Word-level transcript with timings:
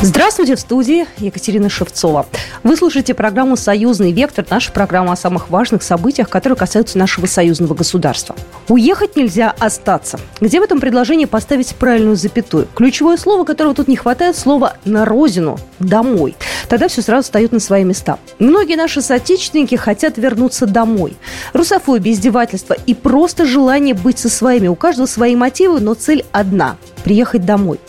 Здравствуйте, 0.00 0.54
в 0.54 0.60
студии 0.60 1.06
Екатерина 1.18 1.68
Шевцова. 1.68 2.26
Вы 2.62 2.76
слушаете 2.76 3.14
программу 3.14 3.56
«Союзный 3.56 4.12
вектор», 4.12 4.46
наша 4.48 4.70
программа 4.70 5.14
о 5.14 5.16
самых 5.16 5.50
важных 5.50 5.82
событиях, 5.82 6.28
которые 6.28 6.56
касаются 6.56 6.98
нашего 6.98 7.26
союзного 7.26 7.74
государства. 7.74 8.36
Уехать 8.68 9.16
нельзя 9.16 9.52
остаться. 9.58 10.20
Где 10.40 10.60
в 10.60 10.62
этом 10.62 10.78
предложении 10.78 11.24
поставить 11.24 11.74
правильную 11.74 12.14
запятую? 12.14 12.68
Ключевое 12.76 13.16
слово, 13.16 13.42
которого 13.42 13.74
тут 13.74 13.88
не 13.88 13.96
хватает, 13.96 14.36
слово 14.36 14.76
«на 14.84 15.04
родину», 15.04 15.58
«домой». 15.80 16.36
Тогда 16.68 16.86
все 16.86 17.02
сразу 17.02 17.24
встает 17.24 17.50
на 17.50 17.58
свои 17.58 17.82
места. 17.82 18.20
Многие 18.38 18.76
наши 18.76 19.02
соотечественники 19.02 19.74
хотят 19.74 20.16
вернуться 20.16 20.66
домой. 20.66 21.16
Русофобия, 21.54 22.12
издевательство 22.12 22.74
и 22.74 22.94
просто 22.94 23.46
желание 23.46 23.94
быть 23.94 24.20
со 24.20 24.28
своими. 24.28 24.68
У 24.68 24.76
каждого 24.76 25.06
свои 25.06 25.34
мотивы, 25.34 25.80
но 25.80 25.94
цель 25.94 26.24
одна– 26.30 26.76
приехать 27.02 27.44
домой. 27.44 27.80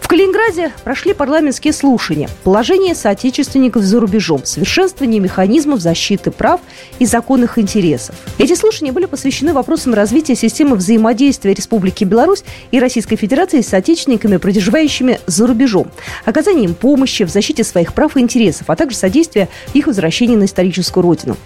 В 0.00 0.08
Калининграде 0.08 0.72
прошли 0.84 1.12
парламентские 1.12 1.72
слушания. 1.72 2.28
Положение 2.44 2.94
соотечественников 2.94 3.82
за 3.82 4.00
рубежом, 4.00 4.44
совершенствование 4.44 5.20
механизмов 5.20 5.80
защиты 5.80 6.30
прав 6.30 6.60
и 6.98 7.04
законных 7.04 7.58
интересов. 7.58 8.14
Эти 8.38 8.54
слушания 8.54 8.92
были 8.92 9.06
посвящены 9.06 9.52
вопросам 9.52 9.94
развития 9.94 10.34
системы 10.34 10.76
взаимодействия 10.76 11.52
Республики 11.52 12.04
Беларусь 12.04 12.44
и 12.70 12.80
Российской 12.80 13.16
Федерации 13.16 13.60
с 13.60 13.68
соотечественниками, 13.68 14.38
проживающими 14.38 15.20
за 15.26 15.46
рубежом, 15.46 15.90
оказанием 16.24 16.74
помощи 16.74 17.24
в 17.24 17.30
защите 17.30 17.64
своих 17.64 17.92
прав 17.92 18.16
и 18.16 18.20
интересов, 18.20 18.70
а 18.70 18.76
также 18.76 18.96
содействия 18.96 19.48
их 19.74 19.86
возвращению 19.86 20.38
на 20.38 20.44
историческую 20.44 21.02
родину. 21.02 21.36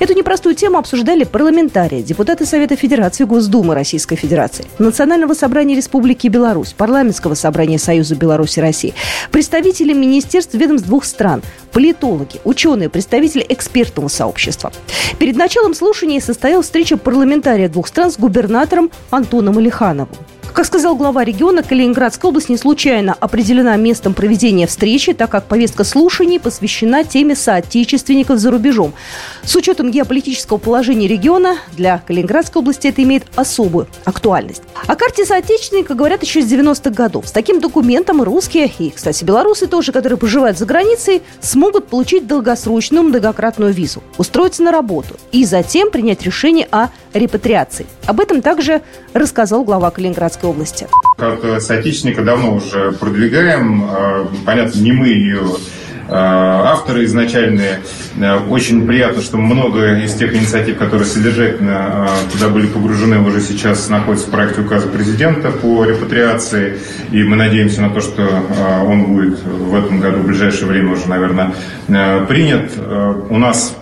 Эту 0.00 0.14
непростую 0.14 0.54
тему 0.54 0.78
обсуждали 0.78 1.24
парламентарии, 1.24 2.02
депутаты 2.02 2.46
Совета 2.46 2.76
Федерации 2.76 3.24
Госдумы 3.24 3.74
Российской 3.74 4.16
Федерации, 4.16 4.64
Национального 4.78 5.34
собрания 5.34 5.76
Республики 5.76 6.28
Беларусь, 6.28 6.72
Парламентского 6.72 7.34
собрания 7.34 7.78
Союза 7.78 8.14
Беларуси 8.16 8.60
России, 8.60 8.94
представители 9.30 9.92
министерств 9.92 10.54
ведомств 10.54 10.88
двух 10.88 11.04
стран, 11.04 11.42
политологи, 11.72 12.40
ученые, 12.44 12.88
представители 12.88 13.44
экспертного 13.48 14.08
сообщества. 14.08 14.72
Перед 15.18 15.36
началом 15.36 15.74
слушаний 15.74 16.20
состоялась 16.20 16.66
встреча 16.66 16.96
парламентария 16.96 17.68
двух 17.68 17.88
стран 17.88 18.10
с 18.10 18.18
губернатором 18.18 18.90
Антоном 19.10 19.58
Алихановым. 19.58 20.08
Как 20.54 20.66
сказал 20.66 20.94
глава 20.94 21.24
региона, 21.24 21.64
Калининградская 21.64 22.28
область 22.28 22.48
не 22.48 22.56
случайно 22.56 23.16
определена 23.18 23.74
местом 23.74 24.14
проведения 24.14 24.68
встречи, 24.68 25.12
так 25.12 25.28
как 25.28 25.46
повестка 25.46 25.82
слушаний 25.82 26.38
посвящена 26.38 27.02
теме 27.02 27.34
соотечественников 27.34 28.38
за 28.38 28.52
рубежом. 28.52 28.94
С 29.42 29.56
учетом 29.56 29.90
геополитического 29.90 30.58
положения 30.58 31.08
региона 31.08 31.56
для 31.72 31.98
Калининградской 32.06 32.62
области 32.62 32.86
это 32.86 33.02
имеет 33.02 33.24
особую 33.34 33.88
актуальность. 34.04 34.62
О 34.86 34.96
карте 34.96 35.24
соотечественника 35.24 35.94
говорят 35.94 36.22
еще 36.22 36.42
с 36.42 36.52
90-х 36.52 36.90
годов. 36.90 37.28
С 37.28 37.32
таким 37.32 37.60
документом 37.60 38.22
русские 38.22 38.70
и, 38.78 38.90
кстати, 38.90 39.24
белорусы 39.24 39.66
тоже, 39.66 39.92
которые 39.92 40.18
проживают 40.18 40.58
за 40.58 40.66
границей, 40.66 41.22
смогут 41.40 41.86
получить 41.86 42.26
долгосрочную 42.26 43.04
многократную 43.04 43.72
визу, 43.72 44.02
устроиться 44.18 44.62
на 44.62 44.72
работу 44.72 45.16
и 45.32 45.44
затем 45.44 45.90
принять 45.90 46.22
решение 46.22 46.68
о 46.70 46.88
репатриации. 47.14 47.86
Об 48.06 48.20
этом 48.20 48.42
также 48.42 48.82
рассказал 49.12 49.64
глава 49.64 49.90
Калининградской 49.90 50.50
области. 50.50 50.86
Как 51.16 51.60
соотечественника 51.62 52.22
давно 52.22 52.56
уже 52.56 52.92
продвигаем. 52.92 53.84
А, 53.84 54.28
понятно, 54.44 54.78
не 54.80 54.92
мы 54.92 55.08
ее 55.08 55.46
авторы 56.08 57.04
изначальные. 57.04 57.80
А, 58.20 58.44
очень 58.48 58.86
приятно, 58.86 59.22
что 59.22 59.36
много 59.36 59.96
из 59.98 60.14
тех 60.14 60.34
инициатив, 60.34 60.78
которые 60.78 61.06
содержательно 61.06 62.08
туда 62.32 62.48
были 62.48 62.66
погружены, 62.66 63.20
уже 63.20 63.40
сейчас 63.40 63.88
находятся 63.88 64.28
в 64.28 64.30
проекте 64.30 64.60
указа 64.60 64.88
президента 64.88 65.50
по 65.50 65.84
репатриации. 65.84 66.78
И 67.10 67.22
мы 67.22 67.36
надеемся 67.36 67.82
на 67.82 67.90
то, 67.90 68.00
что 68.00 68.26
он 68.86 69.04
будет 69.04 69.42
в 69.42 69.74
этом 69.74 70.00
году, 70.00 70.18
в 70.18 70.26
ближайшее 70.26 70.66
время 70.66 70.92
уже, 70.92 71.08
наверное, 71.08 71.52
принят. 72.28 72.72
У 73.30 73.38
нас 73.38 73.76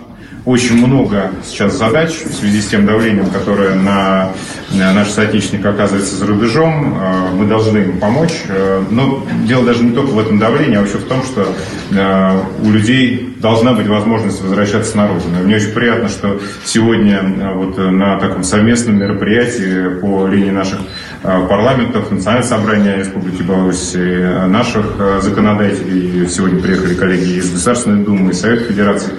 очень 0.45 0.85
много 0.85 1.31
сейчас 1.45 1.77
задач 1.77 2.11
в 2.25 2.33
связи 2.33 2.61
с 2.61 2.67
тем 2.67 2.85
давлением, 2.85 3.29
которое 3.29 3.75
на 3.75 4.31
наши 4.73 5.11
соотечественники 5.11 5.67
оказывается 5.67 6.15
за 6.15 6.25
рубежом. 6.25 6.97
Э, 6.99 7.31
мы 7.33 7.45
должны 7.45 7.77
им 7.79 7.99
помочь. 7.99 8.43
Э, 8.49 8.83
но 8.89 9.25
дело 9.45 9.65
даже 9.65 9.83
не 9.83 9.91
только 9.91 10.11
в 10.11 10.19
этом 10.19 10.39
давлении, 10.39 10.75
а 10.75 10.81
вообще 10.81 10.97
в 10.97 11.05
том, 11.05 11.23
что 11.23 11.47
э, 11.91 12.41
у 12.61 12.71
людей 12.71 13.35
должна 13.39 13.73
быть 13.73 13.87
возможность 13.87 14.41
возвращаться 14.41 14.97
на 14.97 15.07
родину. 15.07 15.43
Мне 15.43 15.55
очень 15.57 15.71
приятно, 15.71 16.09
что 16.09 16.39
сегодня 16.65 17.53
вот 17.55 17.77
на 17.77 18.19
таком 18.19 18.43
совместном 18.43 18.97
мероприятии 18.97 19.99
по 19.99 20.27
линии 20.27 20.51
наших 20.51 20.79
парламентов, 21.21 22.11
Национального 22.11 22.47
собрания 22.47 22.97
Республики 22.97 23.41
Беларусь, 23.43 23.93
наших 23.95 25.21
законодателей, 25.21 26.27
сегодня 26.27 26.61
приехали 26.61 26.95
коллеги 26.95 27.37
из 27.37 27.51
Государственной 27.51 28.03
Думы, 28.03 28.31
и 28.31 28.33
Совета 28.33 28.63
Федерации, 28.65 29.13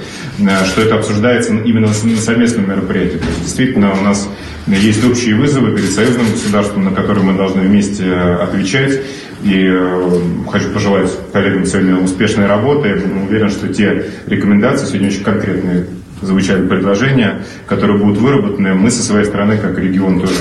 что 0.66 0.82
это 0.82 0.96
обсуждается 0.96 1.54
именно 1.54 1.88
на 1.88 2.16
совместном 2.16 2.68
мероприятии. 2.68 3.18
То 3.18 3.26
есть 3.26 3.42
действительно 3.42 3.92
у 3.92 4.02
нас 4.02 4.28
есть 4.66 5.04
общие 5.04 5.34
вызовы 5.34 5.76
перед 5.76 5.90
союзным 5.90 6.30
государством, 6.30 6.84
на 6.84 6.90
которые 6.90 7.24
мы 7.24 7.36
должны 7.36 7.62
вместе 7.62 8.12
отвечать. 8.12 9.00
И 9.42 9.66
э, 9.68 10.20
хочу 10.50 10.70
пожелать 10.70 11.10
коллегам 11.32 11.66
сегодня 11.66 11.96
успешной 11.96 12.46
работы. 12.46 13.00
Уверен, 13.28 13.50
что 13.50 13.68
те 13.68 14.06
рекомендации 14.26 14.86
сегодня 14.86 15.08
очень 15.08 15.22
конкретные 15.22 15.86
звучали 16.22 16.66
предложения, 16.66 17.44
которые 17.66 17.98
будут 17.98 18.18
выработаны. 18.18 18.74
Мы 18.74 18.90
со 18.90 19.02
своей 19.02 19.26
стороны, 19.26 19.58
как 19.58 19.78
регион, 19.78 20.20
тоже 20.20 20.34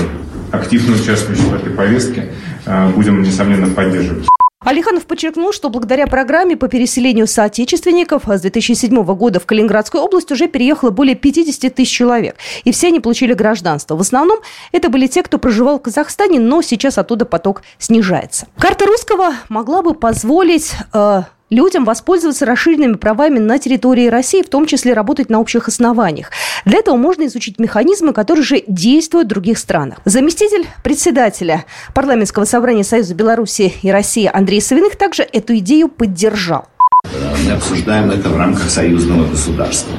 активно 0.50 0.94
участвующий 0.94 1.44
в 1.44 1.54
этой 1.54 1.70
повестке, 1.70 2.32
э, 2.64 2.88
будем, 2.94 3.22
несомненно, 3.22 3.68
поддерживать. 3.68 4.33
Алиханов 4.64 5.04
подчеркнул, 5.06 5.52
что 5.52 5.68
благодаря 5.68 6.06
программе 6.06 6.56
по 6.56 6.68
переселению 6.68 7.26
соотечественников 7.26 8.22
с 8.26 8.40
2007 8.40 9.04
года 9.14 9.38
в 9.38 9.46
Калининградскую 9.46 10.02
область 10.02 10.32
уже 10.32 10.48
переехало 10.48 10.90
более 10.90 11.14
50 11.14 11.74
тысяч 11.74 11.90
человек. 11.90 12.36
И 12.64 12.72
все 12.72 12.88
они 12.88 13.00
получили 13.00 13.34
гражданство. 13.34 13.94
В 13.94 14.00
основном 14.00 14.38
это 14.72 14.88
были 14.88 15.06
те, 15.06 15.22
кто 15.22 15.38
проживал 15.38 15.78
в 15.78 15.82
Казахстане, 15.82 16.40
но 16.40 16.62
сейчас 16.62 16.96
оттуда 16.96 17.26
поток 17.26 17.62
снижается. 17.78 18.46
Карта 18.58 18.86
русского 18.86 19.34
могла 19.50 19.82
бы 19.82 19.94
позволить 19.94 20.72
э, 20.94 21.22
людям 21.54 21.84
воспользоваться 21.84 22.44
расширенными 22.44 22.94
правами 22.94 23.38
на 23.38 23.58
территории 23.58 24.08
России, 24.08 24.42
в 24.42 24.48
том 24.48 24.66
числе 24.66 24.92
работать 24.92 25.30
на 25.30 25.40
общих 25.40 25.68
основаниях. 25.68 26.30
Для 26.64 26.78
этого 26.78 26.96
можно 26.96 27.26
изучить 27.26 27.58
механизмы, 27.58 28.12
которые 28.12 28.44
же 28.44 28.62
действуют 28.66 29.26
в 29.26 29.30
других 29.30 29.58
странах. 29.58 29.98
Заместитель 30.04 30.66
председателя 30.82 31.64
парламентского 31.94 32.44
собрания 32.44 32.84
Союза 32.84 33.14
Беларуси 33.14 33.72
и 33.82 33.90
России 33.90 34.30
Андрей 34.32 34.60
Савиных 34.60 34.96
также 34.96 35.22
эту 35.22 35.56
идею 35.58 35.88
поддержал. 35.88 36.66
Мы 37.46 37.52
обсуждаем 37.52 38.10
это 38.10 38.30
в 38.30 38.36
рамках 38.36 38.70
союзного 38.70 39.28
государства. 39.28 39.94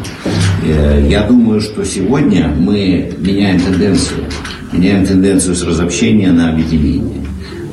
Э, 0.64 1.06
я 1.08 1.24
думаю, 1.24 1.62
что 1.62 1.86
сегодня 1.86 2.48
мы 2.48 3.14
меняем 3.18 3.60
тенденцию. 3.60 4.26
Меняем 4.72 5.06
тенденцию 5.06 5.56
с 5.56 5.64
разобщения 5.64 6.32
на 6.32 6.50
объединение. 6.50 7.25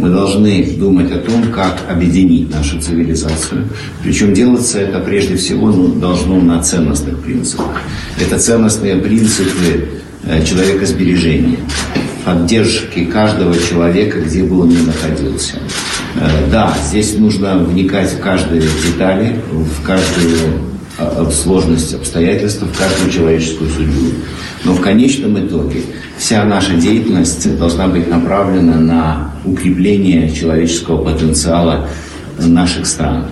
Мы 0.03 0.11
должны 0.11 0.65
думать 0.65 1.13
о 1.13 1.19
том, 1.19 1.53
как 1.53 1.79
объединить 1.89 2.51
нашу 2.51 2.81
цивилизацию. 2.81 3.69
Причем 4.03 4.35
делаться 4.35 4.81
это 4.81 4.99
прежде 4.99 5.37
всего 5.37 5.71
ну, 5.71 5.95
должно 5.95 6.41
на 6.41 6.61
ценностных 6.61 7.23
принципах. 7.23 7.81
Это 8.21 8.37
ценностные 8.37 8.97
принципы 8.97 9.91
э, 10.25 10.45
человекосбережения, 10.45 11.59
поддержки 12.25 13.05
каждого 13.05 13.57
человека, 13.57 14.21
где 14.21 14.43
бы 14.43 14.63
он 14.63 14.71
ни 14.71 14.81
находился. 14.85 15.59
Э, 16.17 16.51
да, 16.51 16.77
здесь 16.85 17.17
нужно 17.17 17.59
вникать 17.59 18.11
в 18.13 18.19
каждые 18.19 18.63
детали, 18.85 19.37
в 19.53 19.87
каждую 19.87 20.72
сложность 21.33 21.95
обстоятельств, 21.95 22.63
в 22.63 22.79
каждую 22.79 23.11
человеческую 23.11 23.71
судьбу. 23.71 24.11
Но 24.65 24.75
в 24.75 24.81
конечном 24.81 25.39
итоге 25.45 25.83
вся 26.19 26.45
наша 26.45 26.75
деятельность 26.75 27.57
должна 27.59 27.89
быть 27.89 28.09
направлена 28.09 28.79
на 28.79 29.35
укрепление 29.45 30.31
человеческого 30.33 31.05
потенциала 31.05 31.89
наших 32.39 32.87
стран. 32.87 33.27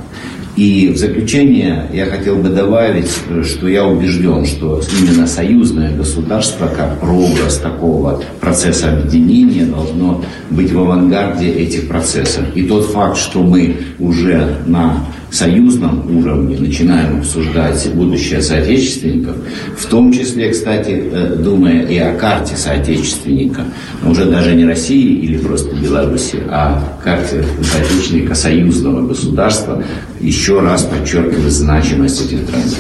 И 0.61 0.91
в 0.93 0.99
заключение 0.99 1.89
я 1.91 2.05
хотел 2.05 2.37
бы 2.37 2.51
добавить, 2.51 3.09
что 3.47 3.67
я 3.67 3.87
убежден, 3.87 4.45
что 4.45 4.83
именно 5.01 5.27
союзное 5.27 5.97
государство, 5.97 6.67
как 6.67 7.01
прообраз 7.01 7.57
такого 7.57 8.23
процесса 8.43 8.93
объединения, 8.93 9.65
должно 9.65 10.23
быть 10.51 10.71
в 10.71 10.79
авангарде 10.79 11.49
этих 11.49 11.89
процессов. 11.89 12.45
И 12.55 12.65
тот 12.65 12.85
факт, 12.85 13.17
что 13.17 13.43
мы 13.43 13.75
уже 13.99 14.59
на 14.67 15.07
союзном 15.31 16.19
уровне 16.19 16.59
начинаем 16.59 17.21
обсуждать 17.21 17.89
будущее 17.95 18.43
соотечественников, 18.43 19.37
в 19.79 19.87
том 19.87 20.13
числе, 20.13 20.51
кстати, 20.51 20.91
э, 20.91 21.37
думая 21.37 21.87
и 21.87 21.97
о 21.97 22.15
карте 22.17 22.57
соотечественника, 22.57 23.65
уже 24.05 24.27
даже 24.27 24.55
не 24.55 24.67
России 24.67 25.21
или 25.21 25.39
просто 25.39 25.75
Беларуси, 25.75 26.41
а 26.51 26.83
карте 27.03 27.45
соотечественника 27.63 28.35
союзного 28.35 29.07
государства, 29.07 29.83
еще 30.21 30.61
раз 30.61 30.83
подчеркивает 30.83 31.51
значимость 31.51 32.21
этих 32.21 32.47
трендов. 32.47 32.79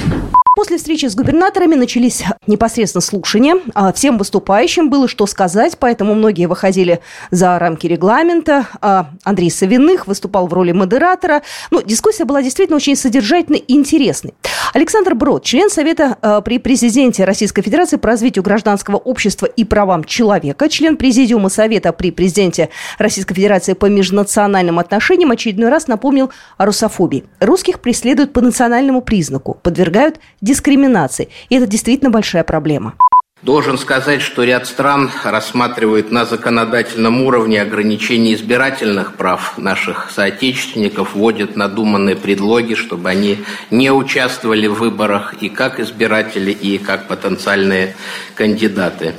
после 0.57 0.77
встречи 0.77 1.07
с 1.07 1.15
губернаторами 1.15 1.75
начались 1.75 2.23
непосредственно 2.47 3.01
слушания. 3.01 3.57
А 3.75 3.95
всем 3.95 4.19
выступающим 4.19 4.91
было 4.91 5.09
что 5.09 5.27
сказать, 5.27 5.79
поэтому 5.79 6.15
многие 6.15 6.47
выходили 6.47 7.01
за 7.31 7.59
рамки 7.59 7.87
регламента. 7.87 8.67
А 8.83 9.11
Андрей 9.25 9.51
Савиных 9.51 10.07
выступал 10.07 10.49
в 10.49 10.53
роли 10.53 10.73
модератора. 10.73 11.41
Ну, 11.71 11.83
дискуссия 11.83 12.27
была 12.27 12.43
действительно 12.43 12.77
очень 12.77 12.95
содержательной 12.95 13.61
и 13.61 13.75
интересной. 13.75 14.35
Александр 14.72 15.14
Брод, 15.14 15.44
член 15.44 15.69
Совета 15.69 16.17
а, 16.22 16.40
при 16.40 16.58
президенте 16.58 17.25
Российской 17.25 17.62
Федерации 17.62 17.96
по 17.96 18.08
развитию 18.08 18.44
гражданского 18.44 18.96
общества 18.96 19.46
и 19.46 19.64
правам 19.64 20.05
человека, 20.05 20.69
член 20.69 20.96
Президиума 20.96 21.49
Совета 21.49 21.93
при 21.93 22.11
президенте 22.12 22.69
Российской 22.99 23.34
Федерации 23.34 23.72
по 23.72 23.87
межнациональным 23.87 24.78
отношениям, 24.78 25.32
очередной 25.32 25.70
раз 25.70 25.88
напомнил 25.88 26.31
о 26.56 26.67
русофобии. 26.67 27.25
Русских 27.40 27.81
преследуют 27.81 28.32
по 28.32 28.40
национальному 28.40 29.02
признаку, 29.02 29.58
подвергают 29.61 30.20
дискриминации. 30.40 31.31
И 31.49 31.56
это 31.56 31.67
действительно 31.67 32.11
большая 32.11 32.44
проблема. 32.44 32.94
Должен 33.43 33.79
сказать, 33.79 34.21
что 34.21 34.45
ряд 34.45 34.67
стран 34.67 35.11
рассматривает 35.25 36.11
на 36.11 36.27
законодательном 36.27 37.23
уровне 37.23 37.63
ограничение 37.63 38.35
избирательных 38.35 39.15
прав 39.15 39.57
наших 39.57 40.11
соотечественников, 40.15 41.15
вводят 41.15 41.57
надуманные 41.57 42.17
предлоги, 42.17 42.75
чтобы 42.75 43.09
они 43.09 43.39
не 43.71 43.91
участвовали 43.91 44.67
в 44.67 44.75
выборах 44.75 45.33
и 45.41 45.49
как 45.49 45.81
избиратели, 45.81 46.51
и 46.51 46.77
как 46.77 47.09
потенциальные 47.09 47.97
кандидаты. 48.35 49.15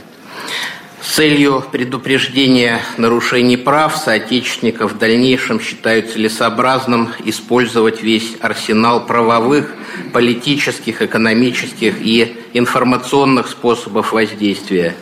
С 1.02 1.16
целью 1.16 1.66
предупреждения 1.72 2.80
нарушений 2.98 3.58
прав 3.58 3.98
соотечественников 3.98 4.94
в 4.94 4.98
дальнейшем 5.00 5.60
считают 5.60 6.12
целесообразным 6.12 7.10
использовать 7.26 8.04
весь 8.04 8.36
арсенал 8.40 9.08
правовых, 9.08 9.74
политических, 10.14 11.02
экономических 11.02 11.96
и 12.00 12.38
информационных 12.54 13.48
способов 13.48 14.12
воздействия. 14.12 14.96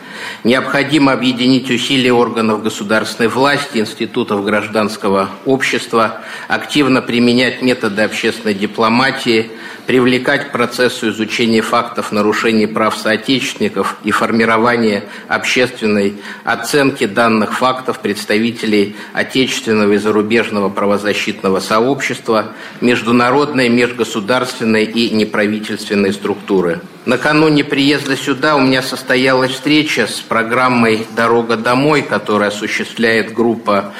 Необходимо 0.44 1.12
объединить 1.12 1.70
усилия 1.70 2.12
органов 2.12 2.62
государственной 2.62 3.28
власти, 3.28 3.78
институтов 3.78 4.44
гражданского 4.44 5.30
общества, 5.44 6.20
активно 6.48 7.02
применять 7.02 7.62
методы 7.62 8.02
общественной 8.02 8.54
дипломатии, 8.54 9.50
привлекать 9.86 10.48
к 10.48 10.52
процессу 10.52 11.10
изучения 11.10 11.62
фактов 11.62 12.12
нарушений 12.12 12.66
прав 12.66 12.96
соотечественников 12.96 13.96
и 14.04 14.12
формирования 14.12 15.04
общественной 15.28 16.14
оценки 16.44 17.06
данных 17.06 17.58
фактов 17.58 17.98
представителей 17.98 18.96
отечественного 19.12 19.94
и 19.94 19.98
зарубежного 19.98 20.68
правозащитного 20.68 21.60
сообщества, 21.60 22.52
международной, 22.80 23.68
межгосударственной 23.68 24.84
и 24.84 25.10
неправительственной 25.10 26.12
структуры. 26.12 26.80
Накануне 27.06 27.64
приезда 27.64 28.14
сюда 28.14 28.56
у 28.56 28.60
меня 28.60 28.82
состоялась 28.82 29.52
встреча 29.52 30.06
с 30.06 30.20
программой 30.20 31.06
«Дорога 31.16 31.56
домой», 31.56 32.02
которую 32.02 32.48
осуществляет 32.48 33.32
группа 33.32 33.94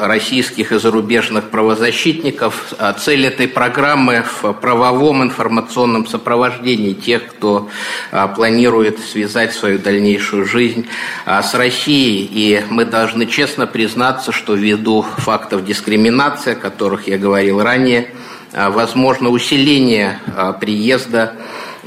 российских 0.00 0.72
и 0.72 0.78
зарубежных 0.80 1.50
правозащитников. 1.50 2.74
А 2.78 2.92
цель 2.94 3.26
этой 3.26 3.46
программы 3.46 4.24
в 4.42 4.52
правовом 4.54 5.22
информационном 5.22 6.08
сопровождении 6.08 6.94
тех, 6.94 7.26
кто 7.28 7.68
а, 8.10 8.26
планирует 8.26 8.98
связать 8.98 9.52
свою 9.52 9.78
дальнейшую 9.78 10.46
жизнь 10.46 10.88
а, 11.26 11.42
с 11.42 11.54
Россией. 11.54 12.28
И 12.28 12.64
мы 12.70 12.86
должны 12.86 13.26
честно 13.26 13.68
признаться, 13.68 14.32
что 14.32 14.54
ввиду 14.54 15.02
фактов 15.02 15.64
дискриминации, 15.64 16.54
о 16.54 16.56
которых 16.56 17.06
я 17.06 17.18
говорил 17.18 17.62
ранее, 17.62 18.12
возможно 18.52 19.30
усиление 19.30 20.20
приезда 20.60 21.34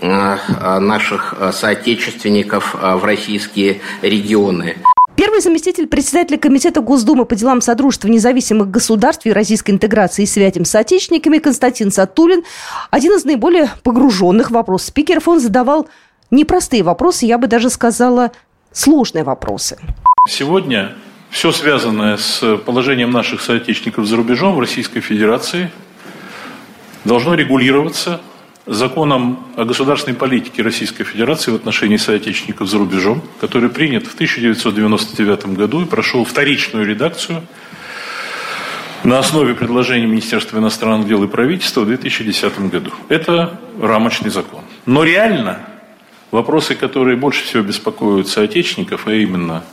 наших 0.02 1.34
соотечественников 1.54 2.76
в 2.76 3.04
российские 3.04 3.82
регионы. 4.02 4.78
Первый 5.16 5.42
заместитель 5.42 5.88
председателя 5.88 6.38
Комитета 6.38 6.80
Госдумы 6.80 7.26
по 7.26 7.36
делам 7.36 7.60
Содружества 7.62 8.08
независимых 8.08 8.70
государств 8.70 9.26
и 9.26 9.32
российской 9.32 9.72
интеграции 9.72 10.24
и 10.24 10.26
связям 10.28 10.64
с 10.64 10.76
отечественниками 10.76 11.40
Константин 11.40 11.92
Сатулин, 11.92 12.44
один 12.92 13.14
из 13.14 13.26
наиболее 13.26 13.72
погруженных 13.82 14.52
в 14.52 14.54
вопрос 14.54 14.84
спикеров, 14.84 15.28
он 15.28 15.40
задавал 15.40 15.90
непростые 16.30 16.84
вопросы, 16.84 17.26
я 17.26 17.40
бы 17.40 17.48
даже 17.48 17.72
сказала, 17.72 18.32
сложные 18.72 19.24
вопросы. 19.24 19.80
Сегодня 20.30 20.94
все 21.32 21.52
связанное 21.52 22.18
с 22.18 22.58
положением 22.58 23.10
наших 23.10 23.42
соотечественников 23.42 24.06
за 24.06 24.18
рубежом 24.18 24.56
в 24.56 24.60
Российской 24.60 25.00
Федерации 25.00 25.72
должно 27.06 27.34
регулироваться 27.34 28.22
законом 28.68 29.40
о 29.56 29.64
государственной 29.64 30.16
политике 30.16 30.62
Российской 30.62 31.06
Федерации 31.06 31.52
в 31.52 31.56
отношении 31.56 31.98
соотечественников 31.98 32.68
за 32.68 32.78
рубежом, 32.78 33.24
который 33.40 33.69
принят 33.69 34.06
в 34.06 34.14
1999 34.14 35.48
году 35.56 35.81
и 35.81 35.86
прошел 35.86 36.25
вторичную 36.25 36.86
редакцию 36.86 37.44
на 39.04 39.19
основе 39.19 39.56
предложений 39.56 40.08
Министерства 40.08 40.58
иностранных 40.58 41.08
дел 41.08 41.24
и 41.24 41.28
правительства 41.28 41.81
в 41.81 41.88
2010 41.88 42.60
году. 42.69 42.92
Это 43.08 43.60
рамочный 43.81 44.30
закон. 44.30 44.62
Но 44.86 45.04
реально 45.04 45.62
вопросы, 46.31 46.75
которые 46.75 47.16
больше 47.16 47.46
всего 47.46 47.64
беспокоят 47.64 48.28
соотечественников, 48.28 49.08
а 49.08 49.14
именно 49.14 49.64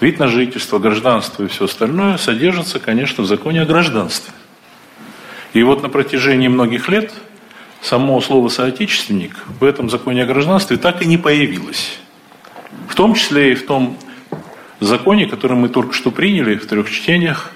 вид 0.00 0.18
на 0.18 0.26
жительство, 0.26 0.80
гражданство 0.80 1.44
и 1.44 1.48
все 1.48 1.66
остальное, 1.66 2.18
содержатся, 2.18 2.80
конечно, 2.80 3.22
в 3.22 3.26
законе 3.26 3.62
о 3.62 3.66
гражданстве. 3.66 4.32
И 5.52 5.62
вот 5.62 5.82
на 5.82 5.88
протяжении 5.88 6.48
многих 6.48 6.88
лет– 6.88 7.14
само 7.86 8.20
слово 8.20 8.48
«соотечественник» 8.48 9.44
в 9.60 9.64
этом 9.64 9.88
законе 9.88 10.24
о 10.24 10.26
гражданстве 10.26 10.76
так 10.76 11.02
и 11.02 11.06
не 11.06 11.18
появилось. 11.18 11.98
В 12.88 12.96
том 12.96 13.14
числе 13.14 13.52
и 13.52 13.54
в 13.54 13.64
том 13.64 13.96
законе, 14.80 15.26
который 15.26 15.56
мы 15.56 15.68
только 15.68 15.92
что 15.92 16.10
приняли 16.10 16.56
в 16.56 16.66
трех 16.66 16.90
чтениях, 16.90 17.52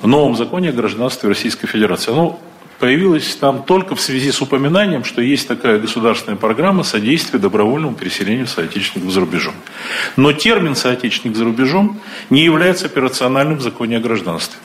в 0.00 0.06
новом 0.06 0.34
законе 0.34 0.70
о 0.70 0.72
гражданстве 0.72 1.28
Российской 1.28 1.66
Федерации. 1.66 2.10
Оно 2.10 2.40
появилось 2.78 3.36
там 3.36 3.64
только 3.64 3.94
в 3.94 4.00
связи 4.00 4.32
с 4.32 4.40
упоминанием, 4.40 5.04
что 5.04 5.20
есть 5.20 5.46
такая 5.46 5.78
государственная 5.78 6.38
программа 6.38 6.82
содействия 6.82 7.38
добровольному 7.38 7.94
переселению 7.94 8.46
соотечественников 8.46 9.12
за 9.12 9.20
рубежом. 9.20 9.54
Но 10.16 10.32
термин 10.32 10.74
«соотечественник 10.74 11.36
за 11.36 11.44
рубежом» 11.44 12.00
не 12.30 12.44
является 12.44 12.86
операциональным 12.86 13.58
в 13.58 13.62
законе 13.62 13.98
о 13.98 14.00
гражданстве 14.00 14.58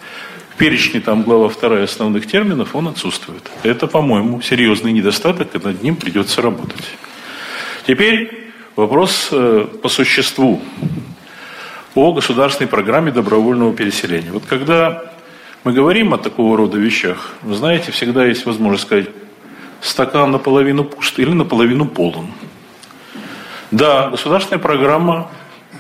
перечне 0.57 1.00
там 1.00 1.24
глава 1.24 1.50
вторая 1.50 1.83
основных 1.83 2.27
терминов, 2.27 2.75
он 2.75 2.88
отсутствует. 2.88 3.50
Это, 3.63 3.88
по-моему, 3.88 4.42
серьезный 4.42 4.92
недостаток, 4.92 5.56
и 5.56 5.59
над 5.59 5.81
ним 5.83 5.95
придется 5.95 6.42
работать. 6.42 6.86
Теперь 7.88 8.51
вопрос 8.75 9.30
э, 9.31 9.68
по 9.81 9.89
существу 9.89 10.62
о 11.95 12.13
государственной 12.13 12.68
программе 12.68 13.12
добровольного 13.12 13.74
переселения. 13.74 14.31
Вот 14.31 14.43
когда 14.48 15.12
мы 15.63 15.74
говорим 15.74 16.13
о 16.13 16.17
такого 16.17 16.58
рода 16.58 16.77
вещах, 16.77 17.34
вы 17.41 17.55
знаете, 17.55 17.91
всегда 17.91 18.25
есть 18.25 18.46
возможность 18.46 18.84
сказать, 18.84 19.10
стакан 19.81 20.31
наполовину 20.31 20.84
пуст 20.84 21.20
или 21.20 21.31
наполовину 21.31 21.86
полон. 21.86 22.27
Да, 23.72 24.10
государственная 24.10 24.62
программа 24.62 25.29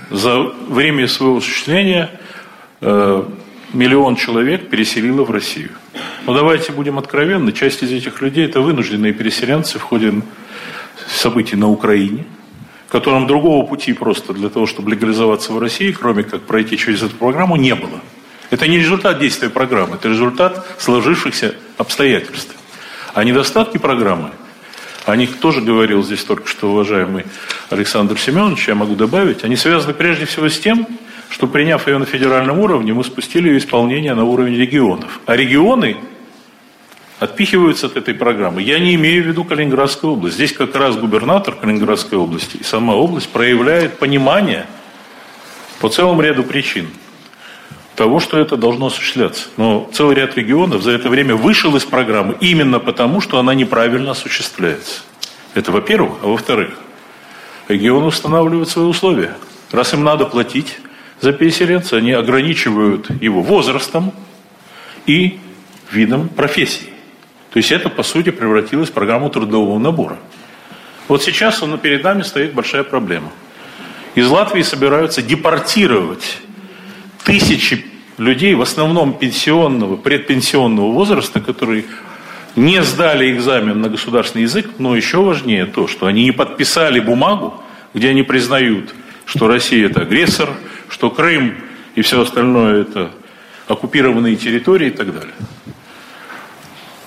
за 0.09 0.39
время 0.39 1.07
своего 1.07 1.37
осуществления 1.37 2.09
э, 2.81 3.23
миллион 3.73 4.15
человек 4.15 4.69
переселило 4.69 5.23
в 5.23 5.31
Россию. 5.31 5.71
Но 6.25 6.33
давайте 6.33 6.71
будем 6.71 6.97
откровенны, 6.97 7.51
часть 7.51 7.83
из 7.83 7.91
этих 7.91 8.21
людей 8.21 8.45
это 8.45 8.61
вынужденные 8.61 9.13
переселенцы 9.13 9.79
в 9.79 9.83
ходе 9.83 10.21
событий 11.07 11.55
на 11.55 11.69
Украине, 11.69 12.25
которым 12.89 13.27
другого 13.27 13.65
пути 13.65 13.93
просто 13.93 14.33
для 14.33 14.49
того, 14.49 14.65
чтобы 14.65 14.91
легализоваться 14.91 15.53
в 15.53 15.59
России, 15.59 15.91
кроме 15.91 16.23
как 16.23 16.41
пройти 16.41 16.77
через 16.77 17.01
эту 17.03 17.15
программу, 17.15 17.55
не 17.55 17.75
было. 17.75 18.01
Это 18.49 18.67
не 18.67 18.77
результат 18.77 19.19
действия 19.19 19.49
программы, 19.49 19.95
это 19.95 20.09
результат 20.09 20.65
сложившихся 20.77 21.55
обстоятельств. 21.77 22.53
А 23.13 23.23
недостатки 23.23 23.77
программы, 23.77 24.31
о 25.05 25.15
них 25.15 25.39
тоже 25.39 25.61
говорил 25.61 26.03
здесь 26.03 26.23
только 26.23 26.47
что 26.47 26.71
уважаемый 26.71 27.25
Александр 27.69 28.19
Семенович, 28.19 28.67
я 28.67 28.75
могу 28.75 28.95
добавить, 28.95 29.43
они 29.43 29.55
связаны 29.55 29.93
прежде 29.93 30.25
всего 30.25 30.49
с 30.49 30.59
тем, 30.59 30.85
что 31.31 31.47
приняв 31.47 31.87
ее 31.87 31.97
на 31.97 32.05
федеральном 32.05 32.59
уровне, 32.59 32.93
мы 32.93 33.03
спустили 33.03 33.47
ее 33.47 33.57
исполнение 33.57 34.13
на 34.13 34.25
уровень 34.25 34.55
регионов. 34.55 35.21
А 35.25 35.35
регионы 35.35 35.95
отпихиваются 37.19 37.87
от 37.87 37.95
этой 37.95 38.13
программы. 38.13 38.61
Я 38.61 38.79
не 38.79 38.95
имею 38.95 39.23
в 39.23 39.27
виду 39.27 39.45
Калининградскую 39.45 40.13
область. 40.13 40.35
Здесь 40.35 40.51
как 40.51 40.75
раз 40.75 40.97
губернатор 40.97 41.55
Калининградской 41.55 42.17
области 42.17 42.57
и 42.57 42.63
сама 42.63 42.95
область 42.95 43.29
проявляет 43.29 43.97
понимание 43.97 44.65
по 45.79 45.87
целому 45.87 46.21
ряду 46.21 46.43
причин 46.43 46.89
того, 47.95 48.19
что 48.19 48.37
это 48.37 48.57
должно 48.57 48.87
осуществляться. 48.87 49.47
Но 49.55 49.89
целый 49.93 50.15
ряд 50.15 50.35
регионов 50.35 50.81
за 50.81 50.91
это 50.91 51.07
время 51.09 51.35
вышел 51.35 51.75
из 51.77 51.85
программы 51.85 52.35
именно 52.41 52.79
потому, 52.79 53.21
что 53.21 53.39
она 53.39 53.53
неправильно 53.53 54.11
осуществляется. 54.11 55.03
Это 55.53 55.71
во-первых. 55.71 56.17
А 56.23 56.27
во-вторых, 56.27 56.77
регионы 57.69 58.07
устанавливают 58.07 58.67
свои 58.67 58.85
условия. 58.85 59.37
Раз 59.71 59.93
им 59.93 60.03
надо 60.03 60.25
платить, 60.25 60.79
за 61.21 61.33
переселенца, 61.33 61.97
они 61.97 62.11
ограничивают 62.11 63.09
его 63.21 63.41
возрастом 63.41 64.11
и 65.05 65.39
видом 65.91 66.27
профессии. 66.29 66.89
То 67.51 67.57
есть 67.57 67.71
это, 67.71 67.89
по 67.89 68.03
сути, 68.03 68.31
превратилось 68.31 68.89
в 68.89 68.93
программу 68.93 69.29
трудового 69.29 69.77
набора. 69.77 70.17
Вот 71.07 71.23
сейчас 71.23 71.61
он, 71.61 71.77
перед 71.77 72.03
нами 72.03 72.23
стоит 72.23 72.53
большая 72.53 72.83
проблема. 72.83 73.31
Из 74.15 74.27
Латвии 74.27 74.61
собираются 74.61 75.21
депортировать 75.21 76.39
тысячи 77.23 77.85
людей, 78.17 78.55
в 78.55 78.61
основном 78.61 79.13
пенсионного, 79.13 79.97
предпенсионного 79.97 80.91
возраста, 80.91 81.39
которые 81.39 81.85
не 82.55 82.81
сдали 82.83 83.31
экзамен 83.31 83.79
на 83.79 83.89
государственный 83.89 84.43
язык, 84.43 84.69
но 84.77 84.95
еще 84.95 85.21
важнее 85.21 85.65
то, 85.65 85.87
что 85.87 86.07
они 86.07 86.23
не 86.23 86.31
подписали 86.31 86.99
бумагу, 86.99 87.61
где 87.93 88.09
они 88.09 88.23
признают, 88.23 88.93
что 89.25 89.47
Россия 89.47 89.87
это 89.87 90.01
агрессор, 90.01 90.49
что 90.91 91.09
Крым 91.09 91.55
и 91.95 92.01
все 92.01 92.21
остальное 92.21 92.81
это 92.81 93.11
оккупированные 93.67 94.35
территории 94.35 94.87
и 94.87 94.91
так 94.91 95.13
далее. 95.13 95.33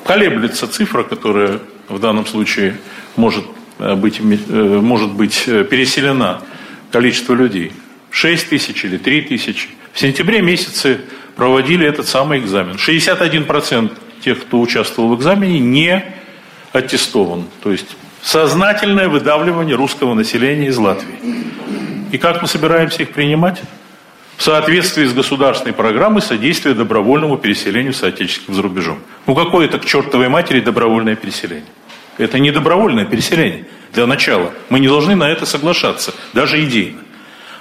Колеблется 0.04 0.66
цифра, 0.66 1.02
которая 1.02 1.60
в 1.88 1.98
данном 1.98 2.26
случае 2.26 2.76
может 3.16 3.44
э, 3.78 3.94
быть, 3.94 4.20
э, 4.20 4.80
может 4.80 5.12
быть 5.12 5.44
э, 5.46 5.64
переселена 5.64 6.40
количество 6.90 7.34
людей. 7.34 7.72
6 8.10 8.48
тысяч 8.48 8.84
или 8.84 8.96
3 8.96 9.22
тысячи. 9.22 9.68
В 9.92 10.00
сентябре 10.00 10.40
месяце 10.40 11.00
проводили 11.36 11.86
этот 11.86 12.08
самый 12.08 12.38
экзамен. 12.38 12.76
61% 12.76 13.92
тех, 14.24 14.40
кто 14.40 14.60
участвовал 14.60 15.14
в 15.14 15.18
экзамене, 15.18 15.58
не 15.60 16.04
аттестован. 16.72 17.44
То 17.62 17.70
есть 17.72 17.96
сознательное 18.22 19.08
выдавливание 19.08 19.76
русского 19.76 20.14
населения 20.14 20.68
из 20.68 20.78
Латвии. 20.78 21.16
И 22.14 22.18
как 22.18 22.40
мы 22.42 22.46
собираемся 22.46 23.02
их 23.02 23.10
принимать? 23.10 23.60
В 24.36 24.42
соответствии 24.44 25.04
с 25.04 25.12
государственной 25.12 25.72
программой 25.72 26.22
содействия 26.22 26.72
добровольному 26.72 27.36
переселению 27.38 27.92
соотечественников 27.92 28.54
за 28.54 28.62
рубежом. 28.62 29.00
Ну 29.26 29.34
какое 29.34 29.66
это 29.66 29.80
к 29.80 29.84
чертовой 29.84 30.28
матери 30.28 30.60
добровольное 30.60 31.16
переселение? 31.16 31.64
Это 32.16 32.38
не 32.38 32.52
добровольное 32.52 33.04
переселение. 33.04 33.66
Для 33.92 34.06
начала 34.06 34.52
мы 34.68 34.78
не 34.78 34.86
должны 34.86 35.16
на 35.16 35.28
это 35.28 35.44
соглашаться, 35.44 36.14
даже 36.32 36.62
идейно. 36.64 37.00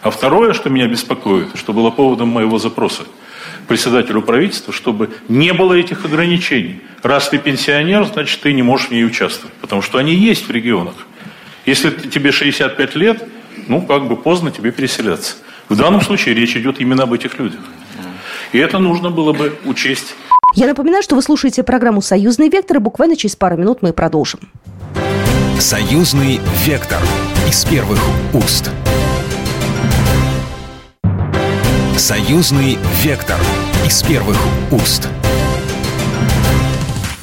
А 0.04 0.12
второе, 0.12 0.54
что 0.54 0.70
меня 0.70 0.86
беспокоит, 0.86 1.48
что 1.56 1.74
было 1.74 1.90
поводом 1.90 2.28
моего 2.28 2.60
запроса 2.60 3.06
председателю 3.68 4.22
правительства, 4.22 4.72
чтобы 4.72 5.10
не 5.30 5.52
было 5.52 5.74
этих 5.74 6.06
ограничений. 6.06 6.80
Раз 7.02 7.30
ты 7.30 7.40
пенсионер, 7.40 8.06
значит, 8.06 8.40
ты 8.42 8.54
не 8.54 8.62
можешь 8.62 8.90
в 8.90 8.92
ней 8.92 9.04
участвовать, 9.04 9.56
потому 9.62 9.82
что 9.82 9.98
они 9.98 10.14
есть 10.14 10.48
в 10.48 10.52
регионах. 10.52 11.08
Если 11.66 11.90
тебе 11.90 12.32
65 12.32 12.96
лет, 12.96 13.24
ну, 13.68 13.82
как 13.82 14.08
бы 14.08 14.16
поздно 14.16 14.52
тебе 14.52 14.72
переселяться. 14.72 15.36
В 15.70 15.76
данном 15.76 16.02
случае 16.02 16.36
речь 16.36 16.56
идет 16.56 16.80
именно 16.80 17.04
об 17.04 17.14
этих 17.14 17.40
людях. 17.40 17.62
И 18.52 18.58
это 18.58 18.80
нужно 18.80 19.10
было 19.10 19.34
бы 19.34 19.58
учесть. 19.66 20.16
Я 20.56 20.68
напоминаю, 20.68 21.02
что 21.02 21.16
вы 21.16 21.22
слушаете 21.22 21.64
программу 21.64 22.02
«Союзный 22.02 22.50
вектор», 22.50 22.78
и 22.78 22.80
буквально 22.80 23.16
через 23.16 23.36
пару 23.36 23.58
минут 23.58 23.82
мы 23.82 23.94
продолжим. 23.94 24.40
«Союзный 25.60 26.40
вектор» 26.66 27.00
из 27.50 27.66
первых 27.66 28.00
уст. 28.34 28.70
Союзный 31.98 32.78
вектор 33.04 33.38
из 33.86 34.04
первых 34.04 34.38
уст. 34.72 35.08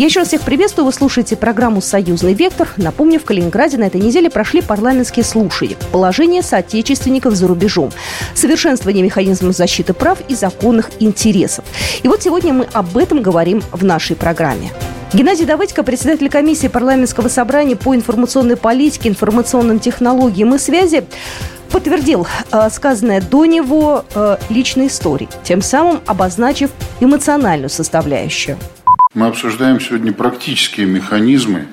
Я 0.01 0.07
еще 0.07 0.21
раз 0.21 0.29
всех 0.29 0.41
приветствую. 0.41 0.87
Вы 0.87 0.95
слушаете 0.95 1.37
программу 1.37 1.83
«Союзный 1.83 2.33
вектор». 2.33 2.67
Напомню, 2.79 3.21
в 3.21 3.25
Калининграде 3.27 3.77
на 3.77 3.85
этой 3.85 4.01
неделе 4.01 4.31
прошли 4.31 4.63
парламентские 4.63 5.27
слушания. 5.27 5.77
Положение 5.93 6.41
соотечественников 6.41 7.35
за 7.35 7.47
рубежом. 7.47 7.93
Совершенствование 8.35 9.05
механизмов 9.05 9.55
защиты 9.55 9.93
прав 9.93 10.19
и 10.27 10.35
законных 10.35 10.89
интересов. 11.01 11.67
И 12.03 12.09
вот 12.09 12.23
сегодня 12.23 12.55
мы 12.55 12.67
об 12.73 12.97
этом 12.97 13.21
говорим 13.21 13.63
в 13.73 13.85
нашей 13.85 14.17
программе. 14.17 14.71
Геннадий 15.13 15.45
Давыдько, 15.45 15.83
председатель 15.83 16.31
комиссии 16.31 16.69
парламентского 16.69 17.29
собрания 17.29 17.77
по 17.77 17.95
информационной 17.95 18.57
политике, 18.57 19.11
информационным 19.11 19.81
технологиям 19.81 20.55
и 20.55 20.59
связи, 20.59 21.05
подтвердил 21.71 22.27
э, 22.51 22.71
сказанное 22.71 23.21
до 23.21 23.45
него 23.45 24.07
э, 24.15 24.39
личной 24.49 24.87
историей, 24.87 25.29
тем 25.43 25.61
самым 25.61 26.01
обозначив 26.07 26.71
эмоциональную 27.01 27.69
составляющую. 27.69 28.57
Мы 29.13 29.27
обсуждаем 29.27 29.81
сегодня 29.81 30.13
практические 30.13 30.87
механизмы 30.87 31.67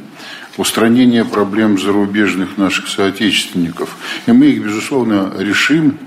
устранения 0.57 1.23
проблем 1.23 1.77
зарубежных 1.77 2.57
наших 2.57 2.87
соотечественников. 2.87 3.95
И 4.25 4.31
мы 4.31 4.47
их, 4.47 4.63
безусловно, 4.63 5.31
решим 5.37 5.99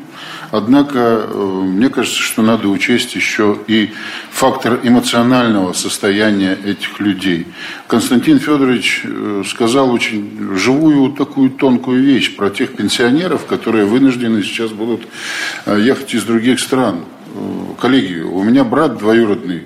Однако, 0.50 0.98
э, 0.98 1.62
мне 1.64 1.88
кажется, 1.88 2.20
что 2.20 2.42
надо 2.42 2.66
учесть 2.66 3.14
еще 3.14 3.56
и 3.68 3.90
фактор 4.30 4.80
эмоционального 4.82 5.72
состояния 5.72 6.58
этих 6.64 6.98
людей. 6.98 7.46
Константин 7.86 8.40
Федорович 8.40 9.02
э, 9.04 9.44
сказал 9.46 9.92
очень 9.92 10.56
живую 10.56 11.12
такую 11.12 11.50
тонкую 11.50 12.02
вещь 12.02 12.34
про 12.34 12.50
тех 12.50 12.74
пенсионеров, 12.74 13.46
которые 13.46 13.84
вынуждены 13.84 14.42
сейчас 14.42 14.72
будут 14.72 15.06
э, 15.66 15.78
ехать 15.80 16.14
из 16.14 16.24
других 16.24 16.58
стран. 16.58 17.04
Коллеги, 17.80 18.22
у 18.22 18.42
меня 18.42 18.64
брат 18.64 18.98
двоюродный 18.98 19.62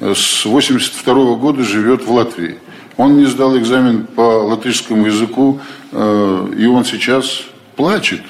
с 0.00 0.44
82 0.44 1.14
-го 1.14 1.36
года 1.36 1.62
живет 1.62 2.04
в 2.04 2.12
Латвии. 2.12 2.58
Он 2.96 3.16
не 3.16 3.26
сдал 3.26 3.56
экзамен 3.58 4.06
по 4.06 4.44
латышскому 4.44 5.06
языку, 5.06 5.60
и 5.92 6.66
он 6.66 6.84
сейчас 6.84 7.42
плачет, 7.74 8.22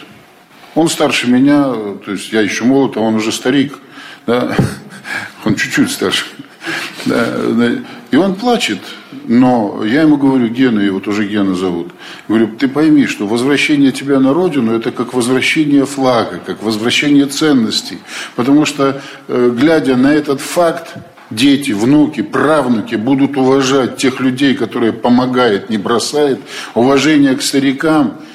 он 0.75 0.89
старше 0.89 1.29
меня, 1.29 1.65
то 2.05 2.13
есть 2.13 2.33
я 2.33 2.41
еще 2.41 2.65
молод, 2.65 2.97
а 2.97 3.01
он 3.01 3.17
уже 3.17 3.31
старик. 3.31 3.79
Да? 4.27 4.57
Он 5.45 5.55
чуть-чуть 5.55 5.91
старше. 5.91 6.25
Да, 7.05 7.27
да. 7.51 7.73
И 8.11 8.17
он 8.17 8.37
плачет, 8.37 8.79
но 9.27 9.85
я 9.85 10.03
ему 10.03 10.17
говорю, 10.17 10.49
Гена, 10.49 10.81
его 10.81 10.99
тоже 10.99 11.27
Гена 11.27 11.55
зовут, 11.55 11.93
говорю, 12.27 12.57
ты 12.59 12.69
пойми, 12.69 13.07
что 13.07 13.27
возвращение 13.27 13.93
тебя 13.93 14.19
на 14.21 14.33
родину, 14.33 14.73
это 14.73 14.91
как 14.91 15.13
возвращение 15.13 15.85
флага, 15.85 16.41
как 16.47 16.63
возвращение 16.63 17.27
ценностей. 17.27 17.99
Потому 18.37 18.65
что, 18.65 19.03
э, 19.29 19.55
глядя 19.55 19.97
на 19.97 20.15
этот 20.15 20.41
факт, 20.41 20.95
дети, 21.31 21.73
внуки, 21.73 22.23
правнуки 22.23 22.95
будут 22.95 23.37
уважать 23.37 23.97
тех 23.97 24.21
людей, 24.21 24.55
которые 24.55 24.93
помогают, 24.93 25.71
не 25.71 25.79
бросают, 25.79 26.41
уважение 26.75 27.35
к 27.35 27.43
старикам– 27.43 28.15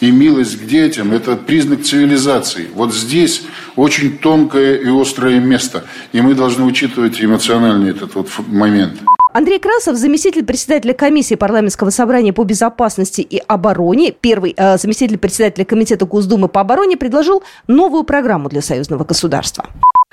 и 0.00 0.10
милость 0.10 0.58
к 0.58 0.66
детям– 0.66 1.12
это 1.12 1.36
признак 1.36 1.82
цивилизации. 1.82 2.68
Вот 2.74 2.94
здесь 2.94 3.42
очень 3.76 4.18
тонкое 4.18 4.76
и 4.76 4.88
острое 4.88 5.40
место, 5.40 5.84
и 6.12 6.20
мы 6.20 6.34
должны 6.34 6.64
учитывать 6.64 7.22
эмоциональный 7.22 7.90
этот 7.90 8.14
вот 8.14 8.28
момент. 8.46 8.94
Андрей 9.32 9.60
Красов, 9.60 9.96
заместитель 9.96 10.44
председателя 10.44 10.92
комиссии 10.92 11.36
парламентского 11.36 11.90
собрания 11.90 12.32
по 12.32 12.42
безопасности 12.42 13.20
и 13.20 13.40
обороне, 13.46 14.10
первый 14.10 14.54
э, 14.56 14.76
заместитель 14.76 15.18
председателя 15.18 15.64
комитета 15.64 16.04
Госдумы 16.04 16.48
по 16.48 16.62
обороне, 16.62 16.96
предложил 16.96 17.44
новую 17.68 18.02
программу 18.02 18.48
для 18.48 18.60
союзного 18.60 19.04
государства. 19.04 19.66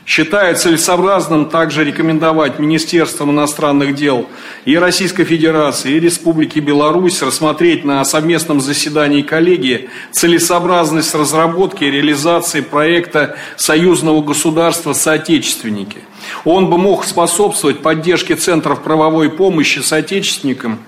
Считаю 0.08 0.56
целесообразным 0.56 1.50
также 1.50 1.84
рекомендовать 1.84 2.60
Министерствам 2.60 3.32
иностранных 3.32 3.94
дел 3.94 4.30
и 4.64 4.78
Российской 4.78 5.26
Федерации, 5.26 5.96
и 5.96 6.00
Республики 6.00 6.60
Беларусь 6.60 7.22
рассмотреть 7.22 7.84
на 7.84 8.06
совместном 8.06 8.62
заседании 8.62 9.22
коллегии 9.22 9.90
целесообразность 10.12 11.14
разработки 11.14 11.84
и 11.84 11.92
реализации 11.92 12.62
проекта 12.62 13.36
союзного 13.58 14.22
государства 14.22 14.94
«Соотечественники». 14.94 15.98
Он 16.46 16.70
бы 16.70 16.78
мог 16.78 17.04
способствовать 17.04 17.82
поддержке 17.82 18.38
центров 18.38 18.84
правовой 18.84 19.30
помощи 19.30 19.80
соотечественникам, 19.80 20.80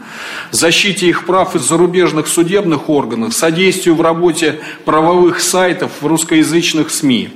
защите 0.52 1.08
их 1.08 1.26
прав 1.26 1.58
из 1.58 1.64
зарубежных 1.64 2.30
судебных 2.30 2.88
органов, 2.90 3.34
содействию 3.34 3.96
в 3.96 4.02
работе 4.02 4.62
правовых 4.86 5.42
сайтов 5.42 5.92
в 6.00 6.08
русскоязычных 6.08 6.90
СМИ. 6.90 7.32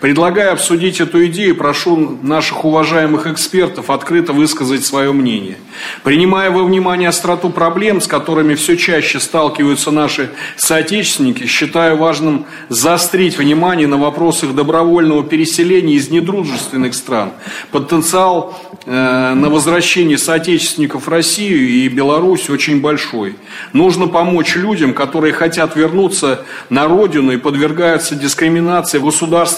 Предлагаю 0.00 0.52
обсудить 0.52 1.00
эту 1.00 1.26
идею, 1.26 1.56
прошу 1.56 2.18
наших 2.22 2.64
уважаемых 2.64 3.26
экспертов 3.26 3.90
открыто 3.90 4.32
высказать 4.32 4.84
свое 4.84 5.12
мнение. 5.12 5.56
Принимая 6.02 6.50
во 6.50 6.64
внимание 6.64 7.08
остроту 7.08 7.50
проблем, 7.50 8.00
с 8.00 8.06
которыми 8.06 8.54
все 8.54 8.76
чаще 8.76 9.20
сталкиваются 9.20 9.90
наши 9.90 10.30
соотечественники, 10.56 11.46
считаю 11.46 11.96
важным 11.96 12.46
заострить 12.68 13.38
внимание 13.38 13.86
на 13.86 13.96
вопросах 13.96 14.54
добровольного 14.54 15.24
переселения 15.24 15.94
из 15.94 16.10
недружественных 16.10 16.94
стран. 16.94 17.30
Потенциал 17.70 18.58
э, 18.84 19.34
на 19.34 19.48
возвращение 19.48 20.18
соотечественников 20.18 21.06
в 21.06 21.08
Россию 21.08 21.68
и 21.68 21.88
Беларусь 21.88 22.50
очень 22.50 22.80
большой. 22.80 23.36
Нужно 23.72 24.08
помочь 24.08 24.56
людям, 24.56 24.94
которые 24.94 25.32
хотят 25.32 25.76
вернуться 25.76 26.44
на 26.68 26.86
родину 26.86 27.32
и 27.32 27.36
подвергаются 27.36 28.14
дискриминации 28.14 28.98
в 28.98 29.06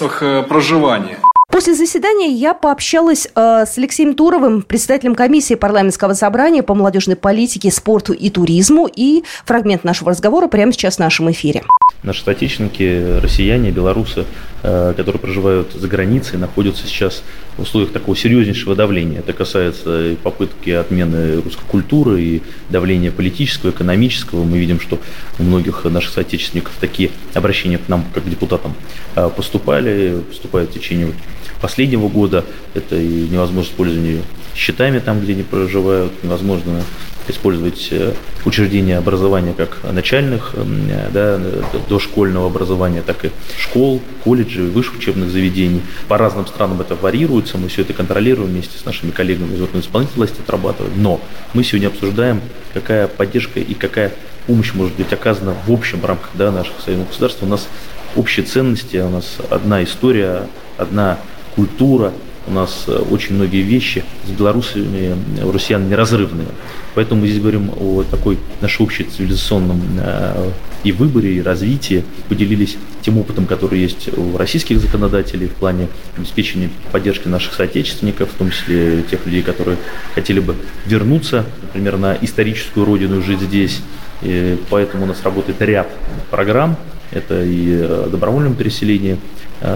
государствах 0.07 0.23
э, 0.23 0.43
проживания. 0.43 1.19
После 1.57 1.75
заседания 1.75 2.31
я 2.31 2.53
пообщалась 2.53 3.29
э, 3.35 3.65
с 3.67 3.79
Алексеем 3.79 4.15
Туровым, 4.15 4.61
председателем 4.61 5.15
комиссии 5.15 5.55
парламентского 5.55 6.13
собрания 6.13 6.63
по 6.63 6.75
молодежной 6.75 7.17
политике, 7.17 7.71
спорту 7.71 8.13
и 8.13 8.29
туризму. 8.29 8.87
И 8.95 9.25
фрагмент 9.47 9.83
нашего 9.83 10.11
разговора 10.11 10.49
прямо 10.49 10.71
сейчас 10.75 10.97
в 10.97 10.99
нашем 10.99 11.31
эфире. 11.31 11.63
Наши 12.03 12.23
соотечественники, 12.23 13.21
россияне, 13.23 13.71
белорусы, 13.71 14.27
э, 14.63 14.93
которые 14.95 15.19
проживают 15.19 15.73
за 15.73 15.89
границей, 15.89 16.39
находятся 16.39 16.87
сейчас 16.87 17.23
в 17.57 17.63
условиях 17.63 17.91
такого 17.91 18.15
серьезнейшего 18.15 18.77
давления. 18.77 19.21
Это 19.21 19.33
касается 19.33 20.15
попытки 20.23 20.69
отмены 20.69 21.41
русской 21.41 21.65
культуры, 21.67 22.21
и 22.21 22.43
давления 22.69 23.11
политического, 23.11 23.71
экономического. 23.71 24.45
Мы 24.45 24.59
видим, 24.59 24.79
что 24.79 24.99
у 25.39 25.43
многих 25.43 25.85
наших 25.85 26.13
соотечественников 26.13 26.75
такие 26.79 27.13
обращения 27.33 27.79
к 27.79 27.89
нам, 27.89 28.05
как 28.13 28.25
к 28.25 28.29
депутатам, 28.29 28.75
э, 29.15 29.31
поступали, 29.35 30.21
поступают 30.29 30.69
в 30.69 30.75
течение 30.75 31.15
последнего 31.61 32.09
года. 32.09 32.45
Это 32.75 32.97
и 32.97 33.29
невозможность 33.29 33.73
использования 33.73 34.23
счетами 34.55 34.99
там, 34.99 35.21
где 35.21 35.33
они 35.33 35.43
проживают, 35.43 36.13
невозможно 36.25 36.83
использовать 37.29 37.89
э, 37.91 38.13
учреждения 38.45 38.99
образования 38.99 39.53
как 39.53 39.79
начальных, 39.91 40.53
э, 40.55 41.09
да, 41.13 41.41
дошкольного 41.89 42.47
образования, 42.47 43.03
так 43.03 43.25
и 43.25 43.31
школ, 43.59 44.01
колледжей, 44.25 44.69
высших 44.69 44.97
учебных 44.97 45.31
заведений. 45.31 45.83
По 46.09 46.19
разным 46.19 46.47
странам 46.47 46.81
это 46.81 46.95
варьируется, 46.95 47.59
мы 47.59 47.69
все 47.69 47.83
это 47.83 47.93
контролируем 47.93 48.51
вместе 48.51 48.79
с 48.79 48.85
нашими 48.85 49.11
коллегами 49.11 49.55
из 49.55 49.61
органов 49.61 49.85
исполнительной 49.85 50.27
власти 50.27 50.41
отрабатываем. 50.41 51.03
Но 51.03 51.21
мы 51.53 51.65
сегодня 51.65 51.89
обсуждаем, 51.89 52.41
какая 52.73 53.09
поддержка 53.09 53.61
и 53.61 53.75
какая 53.75 54.13
помощь 54.47 54.73
может 54.75 54.95
быть 54.95 55.13
оказана 55.13 55.57
в 55.67 55.73
общем 55.73 56.05
рамках 56.05 56.31
да, 56.35 56.53
наших 56.53 56.75
союзных 56.85 57.09
государств. 57.09 57.43
У 57.43 57.47
нас 57.47 57.67
общие 58.15 58.47
ценности, 58.47 58.99
у 58.99 59.11
нас 59.11 59.39
одна 59.51 59.83
история, 59.83 60.47
одна 60.79 61.19
культура, 61.57 62.13
у 62.47 62.53
нас 62.53 62.85
э, 62.87 62.93
очень 63.11 63.35
многие 63.35 63.63
вещи 63.63 64.05
с 64.25 64.31
белорусами 64.31 65.17
у 65.43 65.51
россиян 65.51 65.89
неразрывные. 65.89 66.47
Поэтому 66.95 67.23
мы 67.23 67.27
здесь 67.29 67.41
говорим 67.41 67.71
о 67.77 68.05
такой 68.05 68.39
нашей 68.61 68.83
общей 68.83 69.05
цивилизационном 69.05 69.83
э, 69.99 70.51
и 70.85 70.93
выборе, 70.93 71.35
и 71.35 71.43
развитии. 71.43 72.05
Поделились 72.29 72.77
тем 73.03 73.19
опытом, 73.19 73.47
который 73.47 73.81
есть 73.81 74.09
у 74.17 74.37
российских 74.37 74.79
законодателей 74.79 75.49
в 75.49 75.55
плане 75.55 75.89
обеспечения 76.17 76.71
поддержки 76.93 77.27
наших 77.27 77.55
соотечественников, 77.55 78.31
в 78.31 78.35
том 78.35 78.51
числе 78.51 79.03
тех 79.03 79.27
людей, 79.27 79.43
которые 79.43 79.77
хотели 80.15 80.39
бы 80.39 80.55
вернуться, 80.87 81.45
например, 81.63 81.99
на 81.99 82.17
историческую 82.21 82.87
родину, 82.87 83.23
жить 83.23 83.41
здесь. 83.41 83.81
И 84.23 84.57
поэтому 84.71 85.05
у 85.05 85.07
нас 85.07 85.23
работает 85.25 85.61
ряд 85.63 85.89
программ. 86.31 86.77
Это 87.11 87.43
и 87.43 87.71
э, 87.71 88.09
добровольное 88.11 88.55
переселение 88.55 89.19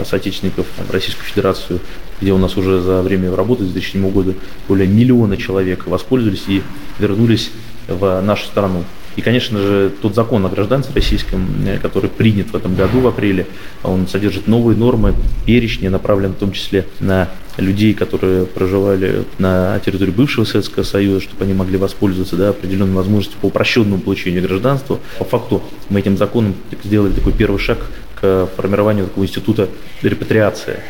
соотечественников 0.04 0.66
в 0.76 0.90
Российскую 0.90 1.24
Федерацию, 1.24 1.80
где 2.20 2.32
у 2.32 2.38
нас 2.38 2.56
уже 2.56 2.80
за 2.80 3.02
время 3.02 3.34
работы 3.34 3.64
с 3.64 3.68
2007 3.70 4.10
года 4.10 4.34
более 4.68 4.86
миллиона 4.86 5.36
человек 5.36 5.86
воспользовались 5.86 6.44
и 6.48 6.62
вернулись 6.98 7.50
в 7.88 8.20
нашу 8.20 8.46
страну. 8.46 8.84
И, 9.16 9.22
конечно 9.22 9.58
же, 9.58 9.92
тот 10.00 10.14
закон 10.14 10.46
о 10.46 10.48
гражданстве 10.48 10.94
российском, 10.94 11.46
э, 11.66 11.78
который 11.78 12.08
принят 12.08 12.50
в 12.50 12.56
этом 12.56 12.76
году 12.76 13.00
в 13.00 13.08
апреле, 13.08 13.46
он 13.82 14.06
содержит 14.06 14.46
новые 14.46 14.76
нормы, 14.76 15.14
перечни, 15.46 15.88
направлен 15.88 16.32
в 16.32 16.36
том 16.36 16.52
числе 16.52 16.86
на 17.00 17.28
людей, 17.56 17.92
которые 17.92 18.46
проживали 18.46 19.24
на 19.38 19.78
территории 19.80 20.12
бывшего 20.12 20.44
Советского 20.44 20.84
Союза, 20.84 21.20
чтобы 21.20 21.44
они 21.44 21.52
могли 21.52 21.76
воспользоваться 21.76 22.36
да, 22.36 22.50
определенной 22.50 22.94
возможностью 22.94 23.38
по 23.40 23.46
упрощенному 23.46 24.00
получению 24.00 24.42
гражданства. 24.42 25.00
По 25.18 25.24
факту 25.24 25.62
мы 25.88 26.00
этим 26.00 26.16
законом 26.16 26.54
сделали 26.84 27.12
такой 27.12 27.32
первый 27.32 27.58
шаг 27.58 27.78
формированию 28.20 29.06
такого 29.06 29.24
института 29.24 29.68
репатриации. 30.02 30.80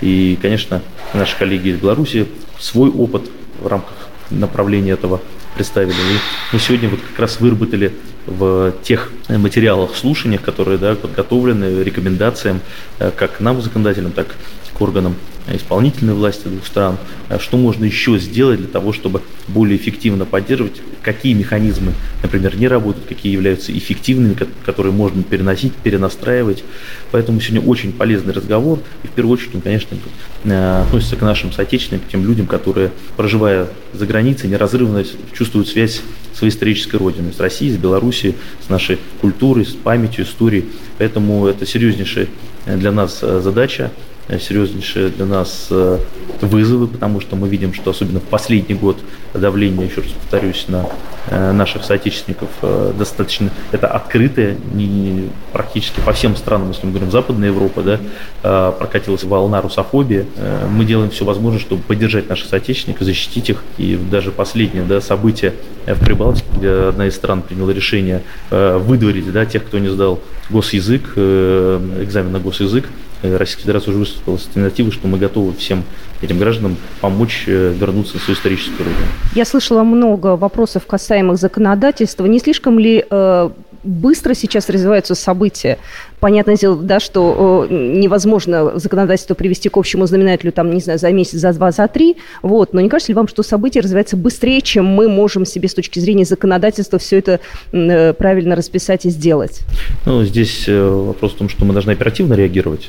И, 0.00 0.38
конечно, 0.40 0.82
наши 1.14 1.36
коллеги 1.36 1.68
из 1.68 1.80
Беларуси 1.80 2.26
свой 2.58 2.90
опыт 2.90 3.30
в 3.60 3.66
рамках 3.66 4.08
направления 4.30 4.92
этого 4.92 5.20
представили. 5.54 5.92
И 5.92 6.18
мы 6.52 6.58
сегодня 6.58 6.88
вот 6.88 7.00
как 7.00 7.18
раз 7.18 7.40
выработали 7.40 7.92
в 8.28 8.74
тех 8.82 9.10
материалах 9.28 9.96
слушаний, 9.96 10.38
которые 10.38 10.78
да, 10.78 10.94
подготовлены 10.94 11.82
рекомендациям 11.82 12.60
э, 12.98 13.10
как 13.16 13.40
нам, 13.40 13.60
законодателям, 13.62 14.12
так 14.12 14.34
к 14.72 14.80
органам 14.80 15.16
исполнительной 15.50 16.14
власти 16.14 16.46
двух 16.46 16.66
стран, 16.66 16.98
а 17.28 17.38
что 17.38 17.56
можно 17.56 17.84
еще 17.84 18.18
сделать 18.18 18.58
для 18.58 18.68
того, 18.68 18.92
чтобы 18.92 19.22
более 19.46 19.78
эффективно 19.78 20.26
поддерживать, 20.26 20.82
какие 21.02 21.32
механизмы, 21.32 21.94
например, 22.22 22.56
не 22.56 22.68
работают, 22.68 23.08
какие 23.08 23.32
являются 23.32 23.76
эффективными, 23.76 24.36
которые 24.64 24.92
можно 24.92 25.22
переносить, 25.22 25.72
перенастраивать. 25.74 26.64
Поэтому 27.12 27.40
сегодня 27.40 27.66
очень 27.66 27.92
полезный 27.92 28.34
разговор, 28.34 28.80
и 29.02 29.06
в 29.06 29.10
первую 29.10 29.34
очередь 29.34 29.54
он, 29.54 29.62
конечно, 29.62 29.96
э, 30.44 30.82
относится 30.82 31.16
к 31.16 31.22
нашим 31.22 31.52
соотечественникам, 31.52 32.08
к 32.08 32.12
тем 32.12 32.26
людям, 32.26 32.46
которые, 32.46 32.90
проживая 33.16 33.68
за 33.94 34.06
границей, 34.06 34.50
неразрывно 34.50 35.02
чувствуют 35.32 35.68
связь 35.68 36.02
своей 36.38 36.52
исторической 36.52 36.96
родины, 36.96 37.32
с 37.32 37.40
Россией, 37.40 37.72
с 37.72 37.76
Белоруссией, 37.76 38.36
с 38.64 38.68
нашей 38.68 38.98
культурой, 39.20 39.66
с 39.66 39.74
памятью, 39.74 40.24
историей. 40.24 40.66
Поэтому 40.98 41.46
это 41.46 41.66
серьезнейшая 41.66 42.28
для 42.66 42.92
нас 42.92 43.18
э, 43.22 43.40
задача 43.40 43.90
серьезнейшие 44.36 45.08
для 45.08 45.24
нас 45.24 45.68
э, 45.70 45.98
вызовы, 46.42 46.86
потому 46.86 47.20
что 47.20 47.36
мы 47.36 47.48
видим, 47.48 47.72
что 47.72 47.90
особенно 47.90 48.20
в 48.20 48.24
последний 48.24 48.74
год 48.74 48.98
давление, 49.32 49.86
еще 49.86 50.02
раз 50.02 50.10
повторюсь, 50.10 50.66
на 50.68 50.86
э, 51.28 51.52
наших 51.52 51.84
соотечественников 51.84 52.50
э, 52.60 52.92
достаточно, 52.98 53.50
это 53.72 53.86
открытое, 53.86 54.56
не, 54.74 55.30
практически 55.52 56.00
по 56.00 56.12
всем 56.12 56.36
странам, 56.36 56.68
если 56.68 56.86
мы 56.86 56.92
говорим 56.92 57.10
Западная 57.10 57.48
Европа, 57.48 57.82
да, 57.82 58.72
прокатилась 58.72 59.24
волна 59.24 59.60
русофобии. 59.60 60.26
Мы 60.70 60.84
делаем 60.84 61.10
все 61.10 61.24
возможное, 61.24 61.60
чтобы 61.60 61.82
поддержать 61.82 62.28
наших 62.28 62.48
соотечественников, 62.48 63.04
защитить 63.04 63.50
их. 63.50 63.62
И 63.78 63.96
даже 63.96 64.30
последнее 64.30 64.84
да, 64.84 65.00
событие 65.00 65.54
в 65.86 66.04
Прибалтике, 66.04 66.46
где 66.56 66.70
одна 66.70 67.06
из 67.06 67.14
стран 67.14 67.42
приняла 67.42 67.72
решение 67.72 68.22
выдворить 68.50 69.30
да, 69.32 69.46
тех, 69.46 69.64
кто 69.64 69.78
не 69.78 69.88
сдал 69.88 70.20
госязык, 70.50 71.12
экзамен 71.16 72.32
на 72.32 72.40
госязык, 72.40 72.86
Э, 72.86 73.07
Российская 73.22 73.62
Федерация 73.62 73.90
уже 73.90 73.98
выступила 73.98 74.36
с 74.36 74.46
альтернативой, 74.46 74.92
что 74.92 75.08
мы 75.08 75.18
готовы 75.18 75.52
всем 75.54 75.84
этим 76.22 76.38
гражданам 76.38 76.76
помочь 77.00 77.44
э, 77.46 77.74
вернуться 77.78 78.14
на 78.14 78.20
свою 78.20 78.36
историческую 78.36 78.78
родину. 78.78 79.06
Я 79.34 79.44
слышала 79.44 79.82
много 79.82 80.36
вопросов 80.36 80.86
касаемых 80.86 81.38
законодательства. 81.38 82.26
Не 82.26 82.38
слишком 82.38 82.78
ли 82.78 83.04
э, 83.08 83.50
быстро 83.82 84.34
сейчас 84.34 84.68
развиваются 84.68 85.14
события? 85.14 85.78
Понятное 86.20 86.56
дело, 86.56 86.76
да, 86.76 87.00
что 87.00 87.66
э, 87.68 87.72
невозможно 87.72 88.78
законодательство 88.78 89.34
привести 89.34 89.68
к 89.68 89.76
общему 89.76 90.06
знаменателю, 90.06 90.52
там, 90.52 90.72
не 90.72 90.80
знаю, 90.80 90.98
за 90.98 91.10
месяц, 91.12 91.38
за 91.38 91.52
два, 91.52 91.70
за 91.70 91.86
три. 91.88 92.16
Вот. 92.42 92.72
Но 92.72 92.80
не 92.80 92.88
кажется 92.88 93.12
ли 93.12 93.16
вам, 93.16 93.28
что 93.28 93.42
события 93.42 93.80
развиваются 93.80 94.16
быстрее, 94.16 94.60
чем 94.60 94.86
мы 94.86 95.08
можем 95.08 95.44
себе 95.44 95.68
с 95.68 95.74
точки 95.74 95.98
зрения 95.98 96.24
законодательства 96.24 96.98
все 96.98 97.18
это 97.18 97.40
э, 97.72 98.12
правильно 98.12 98.56
расписать 98.56 99.06
и 99.06 99.10
сделать? 99.10 99.60
Ну, 100.04 100.24
здесь 100.24 100.64
э, 100.66 100.88
вопрос 100.88 101.32
в 101.32 101.36
том, 101.36 101.48
что 101.48 101.64
мы 101.64 101.72
должны 101.72 101.92
оперативно 101.92 102.34
реагировать. 102.34 102.88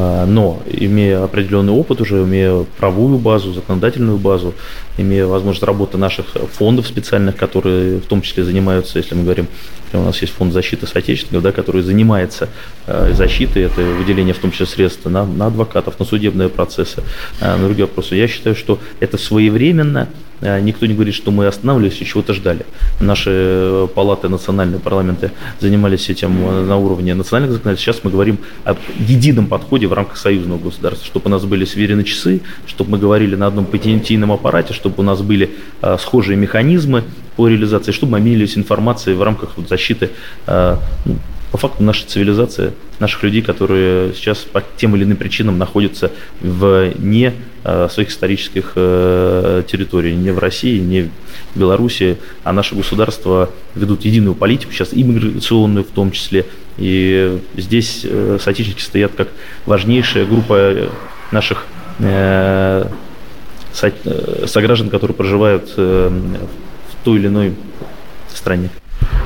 А, 0.00 0.26
но, 0.26 0.62
имея 0.64 1.24
определенный 1.24 1.72
опыт 1.72 2.00
уже, 2.00 2.22
имея 2.22 2.64
правовую 2.78 3.18
базу, 3.18 3.52
законодательную 3.52 4.16
базу, 4.16 4.54
имея 4.96 5.26
возможность 5.26 5.64
работы 5.64 5.98
наших 5.98 6.26
фондов 6.52 6.86
специальных, 6.86 7.34
которые 7.34 7.98
в 7.98 8.06
том 8.06 8.22
числе 8.22 8.44
занимаются, 8.44 8.98
если 8.98 9.16
мы 9.16 9.24
говорим, 9.24 9.48
у 9.92 9.98
нас 9.98 10.22
есть 10.22 10.32
фонд 10.34 10.52
защиты 10.52 10.86
соотечественников, 10.86 11.42
да, 11.42 11.50
который 11.50 11.82
занимается 11.82 12.48
э, 12.86 13.12
защитой, 13.12 13.64
это 13.64 13.80
выделение 13.80 14.34
в 14.34 14.38
том 14.38 14.52
числе 14.52 14.66
средств 14.66 15.04
на, 15.06 15.26
на 15.26 15.46
адвокатов, 15.46 15.98
на 15.98 16.04
судебные 16.04 16.48
процессы, 16.48 17.02
э, 17.40 17.56
на 17.56 17.64
другие 17.64 17.86
вопросы. 17.86 18.14
Я 18.14 18.28
считаю, 18.28 18.54
что 18.54 18.78
это 19.00 19.18
своевременно, 19.18 20.08
никто 20.40 20.86
не 20.86 20.94
говорит, 20.94 21.14
что 21.14 21.30
мы 21.30 21.46
останавливались 21.46 22.00
и 22.00 22.04
чего-то 22.04 22.32
ждали. 22.34 22.66
Наши 23.00 23.30
э, 23.30 23.88
палаты 23.94 24.28
национальные 24.28 24.80
парламенты 24.80 25.32
занимались 25.60 26.08
этим 26.10 26.30
э, 26.48 26.64
на 26.64 26.76
уровне 26.76 27.14
национальных 27.14 27.52
законодательств. 27.52 27.84
Сейчас 27.84 28.04
мы 28.04 28.10
говорим 28.10 28.38
о 28.64 28.76
едином 28.98 29.46
подходе 29.46 29.86
в 29.86 29.92
рамках 29.92 30.16
союзного 30.16 30.58
государства, 30.58 31.06
чтобы 31.06 31.26
у 31.26 31.30
нас 31.30 31.44
были 31.44 31.64
сверены 31.64 32.04
часы, 32.04 32.40
чтобы 32.66 32.92
мы 32.92 32.98
говорили 32.98 33.36
на 33.36 33.46
одном 33.46 33.66
патентийном 33.66 34.32
аппарате, 34.32 34.74
чтобы 34.74 34.96
у 34.98 35.02
нас 35.02 35.20
были 35.22 35.50
э, 35.82 35.96
схожие 35.98 36.36
механизмы 36.36 37.04
по 37.36 37.48
реализации, 37.48 37.92
чтобы 37.92 38.12
мы 38.12 38.18
обменивались 38.18 38.56
информацией 38.56 39.16
в 39.16 39.22
рамках 39.22 39.50
защиты 39.68 40.10
ну, 40.46 41.16
по 41.50 41.58
факту 41.58 41.82
нашей 41.82 42.06
цивилизации, 42.06 42.72
наших 42.98 43.22
людей, 43.22 43.42
которые 43.42 44.12
сейчас 44.14 44.38
по 44.38 44.62
тем 44.76 44.94
или 44.96 45.04
иным 45.04 45.16
причинам 45.16 45.56
находятся 45.56 46.10
вне 46.40 47.32
э, 47.64 47.88
своих 47.90 48.10
исторических 48.10 48.72
э, 48.76 49.62
территорий, 49.66 50.14
не 50.14 50.30
в 50.30 50.38
России, 50.38 50.78
не 50.78 51.10
в 51.54 51.58
Беларуси, 51.58 52.18
а 52.44 52.52
наши 52.52 52.74
государства 52.74 53.50
ведут 53.74 54.04
единую 54.04 54.34
политику, 54.34 54.72
сейчас 54.72 54.90
иммиграционную 54.92 55.84
в 55.84 55.90
том 55.90 56.10
числе, 56.10 56.44
и 56.76 57.40
здесь 57.56 58.02
э, 58.04 58.38
соотечественники 58.40 58.82
стоят 58.84 59.12
как 59.16 59.28
важнейшая 59.64 60.26
группа 60.26 60.90
наших 61.30 61.64
э, 62.00 62.88
сограждан, 64.46 64.90
которые 64.90 65.14
проживают 65.14 65.72
в 65.76 67.04
той 67.04 67.18
или 67.18 67.28
иной 67.28 67.54
стране. 68.34 68.70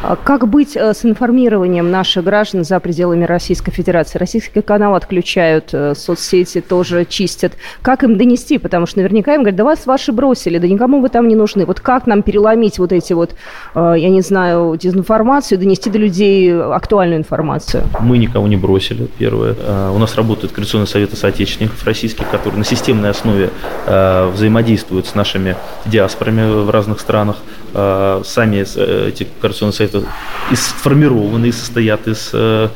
А 0.03 0.17
как 0.17 0.49
быть 0.49 0.77
э, 0.77 0.95
с 0.95 1.05
информированием 1.05 1.88
наших 1.88 2.25
граждан 2.25 2.65
за 2.65 2.81
пределами 2.81 3.25
Российской 3.25 3.71
Федерации? 3.71 4.19
Российские 4.19 4.62
каналы 4.62 4.97
отключают, 4.97 5.73
э, 5.73 5.95
соцсети 5.95 6.61
тоже 6.61 7.05
чистят. 7.05 7.53
Как 7.83 8.03
им 8.03 8.19
донести? 8.19 8.59
Потому 8.59 8.87
что 8.87 8.99
наверняка 8.99 9.35
им 9.35 9.43
говорят, 9.43 9.57
да 9.57 9.65
вас 9.65 9.87
ваши 9.87 10.11
бросили, 10.11 10.59
да 10.59 10.67
никому 10.67 11.01
вы 11.01 11.09
там 11.09 11.29
не 11.29 11.37
нужны. 11.37 11.67
Вот 11.67 11.79
как 11.79 12.09
нам 12.09 12.23
переломить 12.23 12.81
вот 12.81 12.91
эти 12.91 13.12
вот, 13.12 13.37
э, 13.77 13.95
я 13.97 14.09
не 14.11 14.23
знаю, 14.23 14.77
дезинформацию, 14.77 15.59
донести 15.59 15.88
до 15.88 15.99
людей 15.99 16.53
актуальную 16.53 17.21
информацию? 17.21 17.85
Мы 18.01 18.19
никого 18.19 18.49
не 18.49 18.57
бросили, 18.57 19.09
первое. 19.19 19.55
У 19.93 19.99
нас 19.99 20.17
работает 20.17 20.53
Координационный 20.53 20.88
совет 20.88 21.17
соотечественников 21.17 21.85
российских, 21.85 22.29
который 22.29 22.57
на 22.57 22.65
системной 22.65 23.11
основе 23.11 23.51
взаимодействует 23.87 25.07
с 25.07 25.15
нашими 25.15 25.57
диаспорами 25.87 26.65
в 26.65 26.71
разных 26.71 26.99
странах. 27.01 27.37
Сами 27.73 29.09
эти 29.09 29.27
Координационные 29.41 29.73
советы 29.73 29.91
это 29.94 30.07
и 30.50 31.52
состоят 31.52 32.07
из 32.09 32.31
э, 32.33 32.68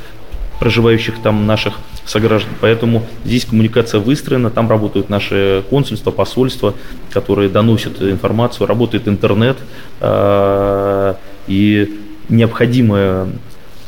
проживающих 0.60 1.20
там 1.22 1.46
наших 1.46 1.74
сограждан. 2.04 2.52
Поэтому 2.60 3.04
здесь 3.24 3.44
коммуникация 3.44 4.00
выстроена, 4.00 4.50
там 4.50 4.68
работают 4.70 5.08
наши 5.08 5.64
консульства, 5.70 6.10
посольства, 6.10 6.74
которые 7.10 7.48
доносят 7.48 8.00
информацию, 8.00 8.66
работает 8.66 9.08
интернет, 9.08 9.56
э, 10.00 11.14
и 11.48 12.00
необходимое 12.28 13.28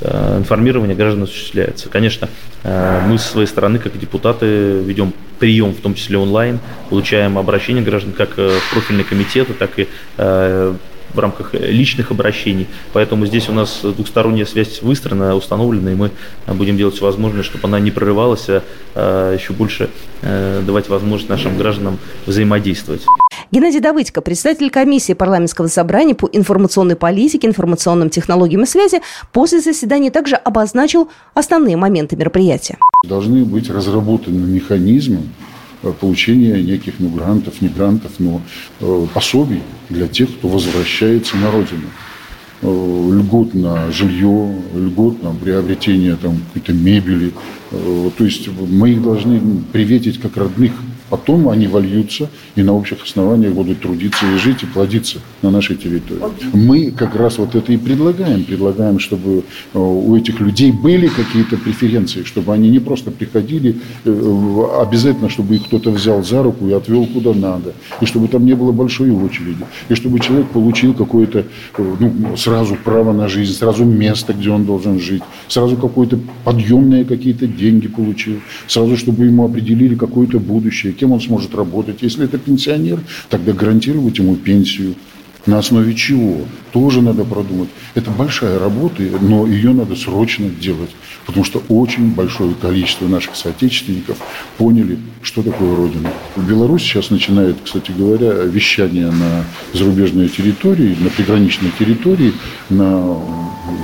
э, 0.00 0.38
информирование 0.38 0.96
граждан 0.96 1.24
осуществляется. 1.24 1.88
Конечно, 1.88 2.28
мы 2.64 3.18
со 3.18 3.28
своей 3.28 3.46
стороны, 3.46 3.78
как 3.78 3.98
депутаты, 3.98 4.80
ведем 4.80 5.12
прием, 5.38 5.72
в 5.72 5.80
том 5.80 5.94
числе 5.94 6.18
онлайн, 6.18 6.58
получаем 6.90 7.38
обращения 7.38 7.82
граждан 7.82 8.12
как 8.12 8.36
в 8.36 8.72
профильные 8.72 9.04
комитеты, 9.04 9.54
так 9.54 9.70
и 9.78 9.88
в 10.16 11.18
рамках 11.18 11.54
личных 11.54 12.10
обращений. 12.10 12.66
Поэтому 12.92 13.26
здесь 13.26 13.48
у 13.48 13.52
нас 13.52 13.80
двухсторонняя 13.82 14.46
связь 14.46 14.82
выстроена, 14.82 15.34
установлена, 15.34 15.92
и 15.92 15.94
мы 15.94 16.10
будем 16.46 16.76
делать 16.76 16.94
все 16.94 17.04
возможное, 17.04 17.42
чтобы 17.42 17.66
она 17.68 17.80
не 17.80 17.90
прорывалась, 17.90 18.46
а, 18.48 19.34
еще 19.34 19.52
больше 19.52 19.90
э, 20.22 20.62
давать 20.66 20.88
возможность 20.88 21.28
нашим 21.28 21.56
гражданам 21.56 21.98
взаимодействовать. 22.26 23.02
Геннадий 23.50 23.80
Давыдько, 23.80 24.20
председатель 24.20 24.70
комиссии 24.70 25.14
парламентского 25.14 25.68
собрания 25.68 26.14
по 26.14 26.28
информационной 26.32 26.96
политике, 26.96 27.48
информационным 27.48 28.10
технологиям 28.10 28.62
и 28.62 28.66
связи, 28.66 29.00
после 29.32 29.60
заседания 29.60 30.10
также 30.10 30.36
обозначил 30.36 31.08
основные 31.34 31.76
моменты 31.76 32.16
мероприятия. 32.16 32.78
Должны 33.04 33.44
быть 33.44 33.70
разработаны 33.70 34.46
механизмы 34.46 35.20
Э, 35.82 35.92
получения 35.92 36.60
неких 36.60 36.94
ну, 36.98 37.08
грантов, 37.08 37.60
не 37.60 37.68
грантов, 37.68 38.12
но 38.18 38.42
э, 38.80 39.06
пособий 39.14 39.62
для 39.88 40.08
тех, 40.08 40.28
кто 40.36 40.48
возвращается 40.48 41.36
на 41.36 41.52
родину. 41.52 41.86
Э, 42.62 42.66
льгот 42.66 43.54
на 43.54 43.92
жилье, 43.92 44.56
льгот 44.74 45.22
на 45.22 45.32
приобретение 45.34 46.16
там, 46.16 46.40
какой-то 46.48 46.72
мебели. 46.72 47.32
То 47.70 48.24
есть 48.24 48.48
мы 48.48 48.90
их 48.90 49.02
должны 49.02 49.40
приветить 49.72 50.18
как 50.18 50.36
родных 50.36 50.72
Потом 51.10 51.48
они 51.48 51.66
вольются 51.66 52.28
и 52.54 52.62
на 52.62 52.74
общих 52.74 53.02
основаниях 53.02 53.54
будут 53.54 53.80
трудиться 53.80 54.26
и 54.26 54.36
жить, 54.36 54.62
и 54.62 54.66
плодиться 54.66 55.18
на 55.42 55.50
нашей 55.50 55.76
территории. 55.76 56.22
Мы 56.52 56.90
как 56.90 57.16
раз 57.16 57.38
вот 57.38 57.54
это 57.54 57.72
и 57.72 57.76
предлагаем. 57.76 58.44
Предлагаем, 58.44 58.98
чтобы 58.98 59.44
э, 59.72 59.78
у 59.78 60.14
этих 60.16 60.40
людей 60.40 60.70
были 60.70 61.08
какие-то 61.08 61.56
преференции, 61.56 62.24
чтобы 62.24 62.52
они 62.52 62.68
не 62.68 62.78
просто 62.78 63.10
приходили, 63.10 63.76
э, 64.04 64.64
обязательно, 64.80 65.30
чтобы 65.30 65.56
их 65.56 65.64
кто-то 65.64 65.90
взял 65.90 66.22
за 66.22 66.42
руку 66.42 66.68
и 66.68 66.72
отвел 66.72 67.06
куда 67.06 67.32
надо. 67.32 67.72
И 68.00 68.06
чтобы 68.06 68.28
там 68.28 68.44
не 68.44 68.54
было 68.54 68.72
большой 68.72 69.10
очереди. 69.10 69.64
И 69.88 69.94
чтобы 69.94 70.20
человек 70.20 70.48
получил 70.48 70.92
какое-то 70.92 71.38
э, 71.38 71.96
ну, 72.00 72.36
сразу 72.36 72.76
право 72.76 73.12
на 73.12 73.28
жизнь, 73.28 73.54
сразу 73.54 73.84
место, 73.84 74.34
где 74.34 74.50
он 74.50 74.64
должен 74.64 75.00
жить, 75.00 75.22
сразу 75.48 75.76
какое-то 75.76 76.18
подъемные 76.44 77.04
какие-то 77.06 77.46
деньги 77.58 77.88
получил, 77.88 78.40
сразу, 78.66 78.96
чтобы 78.96 79.26
ему 79.26 79.44
определили 79.44 79.94
какое-то 79.94 80.38
будущее 80.38 80.92
кем 80.92 81.12
он 81.12 81.20
сможет 81.20 81.54
работать. 81.54 82.02
Если 82.02 82.24
это 82.24 82.38
пенсионер, 82.38 83.00
тогда 83.28 83.52
гарантировать 83.52 84.18
ему 84.18 84.36
пенсию. 84.36 84.94
На 85.46 85.58
основе 85.58 85.94
чего? 85.94 86.40
Тоже 86.72 87.00
надо 87.00 87.24
продумать. 87.24 87.70
Это 87.94 88.10
большая 88.10 88.58
работа, 88.58 89.02
но 89.20 89.46
ее 89.46 89.72
надо 89.72 89.96
срочно 89.96 90.48
делать. 90.50 90.90
Потому 91.24 91.44
что 91.44 91.62
очень 91.68 92.12
большое 92.12 92.54
количество 92.54 93.06
наших 93.06 93.34
соотечественников 93.34 94.18
поняли, 94.58 94.98
что 95.22 95.42
такое 95.42 95.74
Родина. 95.74 96.10
В 96.36 96.46
Беларуси 96.46 96.84
сейчас 96.84 97.10
начинает, 97.10 97.56
кстати 97.64 97.92
говоря, 97.96 98.32
вещание 98.44 99.10
на 99.10 99.44
зарубежной 99.72 100.28
территории, 100.28 100.96
на 101.00 101.08
приграничной 101.08 101.70
территории, 101.78 102.34
на 102.68 103.16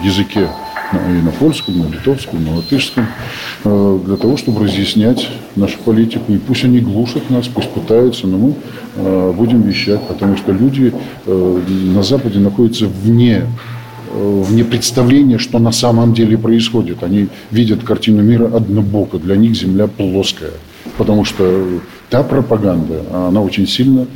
языке 0.04 0.50
и 0.92 1.22
на 1.22 1.30
польском, 1.30 1.78
на 1.78 1.86
литовском, 1.86 2.44
на 2.44 2.56
латышском, 2.56 3.06
э, 3.64 3.98
для 4.04 4.16
того, 4.16 4.36
чтобы 4.36 4.64
разъяснять 4.64 5.28
нашу 5.56 5.78
политику. 5.78 6.32
И 6.32 6.38
пусть 6.38 6.64
они 6.64 6.80
глушат 6.80 7.30
нас, 7.30 7.46
пусть 7.48 7.70
пытаются, 7.70 8.26
но 8.26 8.38
мы 8.38 8.54
э, 8.96 9.32
будем 9.36 9.62
вещать, 9.62 10.06
потому 10.06 10.36
что 10.36 10.52
люди 10.52 10.92
э, 11.26 11.60
на 11.94 12.02
Западе 12.02 12.38
находятся 12.38 12.86
вне 12.86 13.46
вне 14.16 14.62
представления, 14.62 15.38
что 15.38 15.58
на 15.58 15.72
самом 15.72 16.14
деле 16.14 16.38
происходит. 16.38 17.02
Они 17.02 17.26
видят 17.50 17.82
картину 17.82 18.22
мира 18.22 18.46
однобоко, 18.46 19.18
для 19.18 19.34
них 19.34 19.56
Земля 19.56 19.88
плоская. 19.88 20.52
Потому 20.96 21.24
что 21.24 21.80
та 22.10 22.22
пропаганда, 22.22 23.02
она 23.12 23.40
очень 23.40 23.66
сильно 23.66 24.06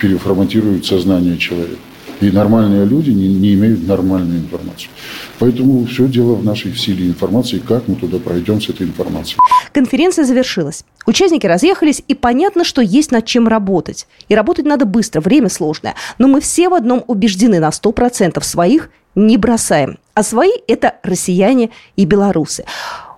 переформатирует 0.00 0.86
сознание 0.86 1.38
человека. 1.38 1.76
И 2.20 2.30
нормальные 2.30 2.84
люди 2.84 3.10
не, 3.10 3.28
не 3.28 3.54
имеют 3.54 3.86
нормальную 3.86 4.40
информацию. 4.40 4.90
Поэтому 5.38 5.86
все 5.86 6.06
дело 6.06 6.34
в 6.34 6.44
нашей 6.44 6.72
в 6.72 6.80
силе 6.80 7.08
информации, 7.08 7.58
как 7.58 7.88
мы 7.88 7.96
туда 7.96 8.18
пройдем 8.18 8.60
с 8.60 8.68
этой 8.68 8.86
информацией. 8.86 9.38
Конференция 9.72 10.24
завершилась. 10.24 10.84
Участники 11.06 11.46
разъехались, 11.46 12.02
и 12.06 12.14
понятно, 12.14 12.64
что 12.64 12.80
есть 12.80 13.10
над 13.10 13.26
чем 13.26 13.48
работать. 13.48 14.06
И 14.28 14.34
работать 14.34 14.66
надо 14.66 14.84
быстро, 14.84 15.20
время 15.20 15.48
сложное. 15.48 15.94
Но 16.18 16.28
мы 16.28 16.40
все 16.40 16.68
в 16.68 16.74
одном 16.74 17.02
убеждены 17.06 17.58
на 17.58 17.70
100% 17.70 18.42
своих 18.42 18.90
не 19.14 19.36
бросаем. 19.36 19.98
А 20.14 20.22
свои– 20.22 20.52
это 20.68 20.94
россияне 21.02 21.70
и 21.96 22.04
белорусы. 22.04 22.64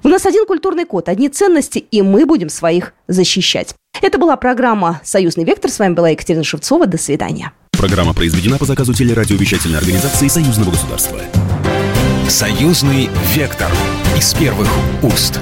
У 0.05 0.09
нас 0.09 0.27
один 0.27 0.45
культурный 0.45 0.85
код, 0.85 1.09
одни 1.09 1.31
ценности, 1.31 1.79
и 1.79 2.03
мы 2.03 2.27
будем 2.27 2.51
своих 2.51 2.93
защищать. 3.09 3.75
Это 4.03 4.19
была 4.19 4.37
программа 4.37 5.01
«Союзный 5.03 5.45
вектор». 5.45 5.71
С 5.71 5.79
вами 5.79 5.95
была 5.95 6.11
Екатерина 6.11 6.45
Шевцова. 6.45 6.87
До 6.87 6.99
свидания. 6.99 7.53
Программа 7.73 8.13
произведена 8.13 8.59
по 8.59 8.67
заказу 8.67 8.93
телерадиовещательной 8.93 9.79
организации 9.79 10.29
Союзного 10.29 10.73
государства. 10.73 11.19
Союзный 12.29 13.09
вектор 13.35 13.71
из 14.15 14.35
первых 14.35 14.69
уст. 15.03 15.41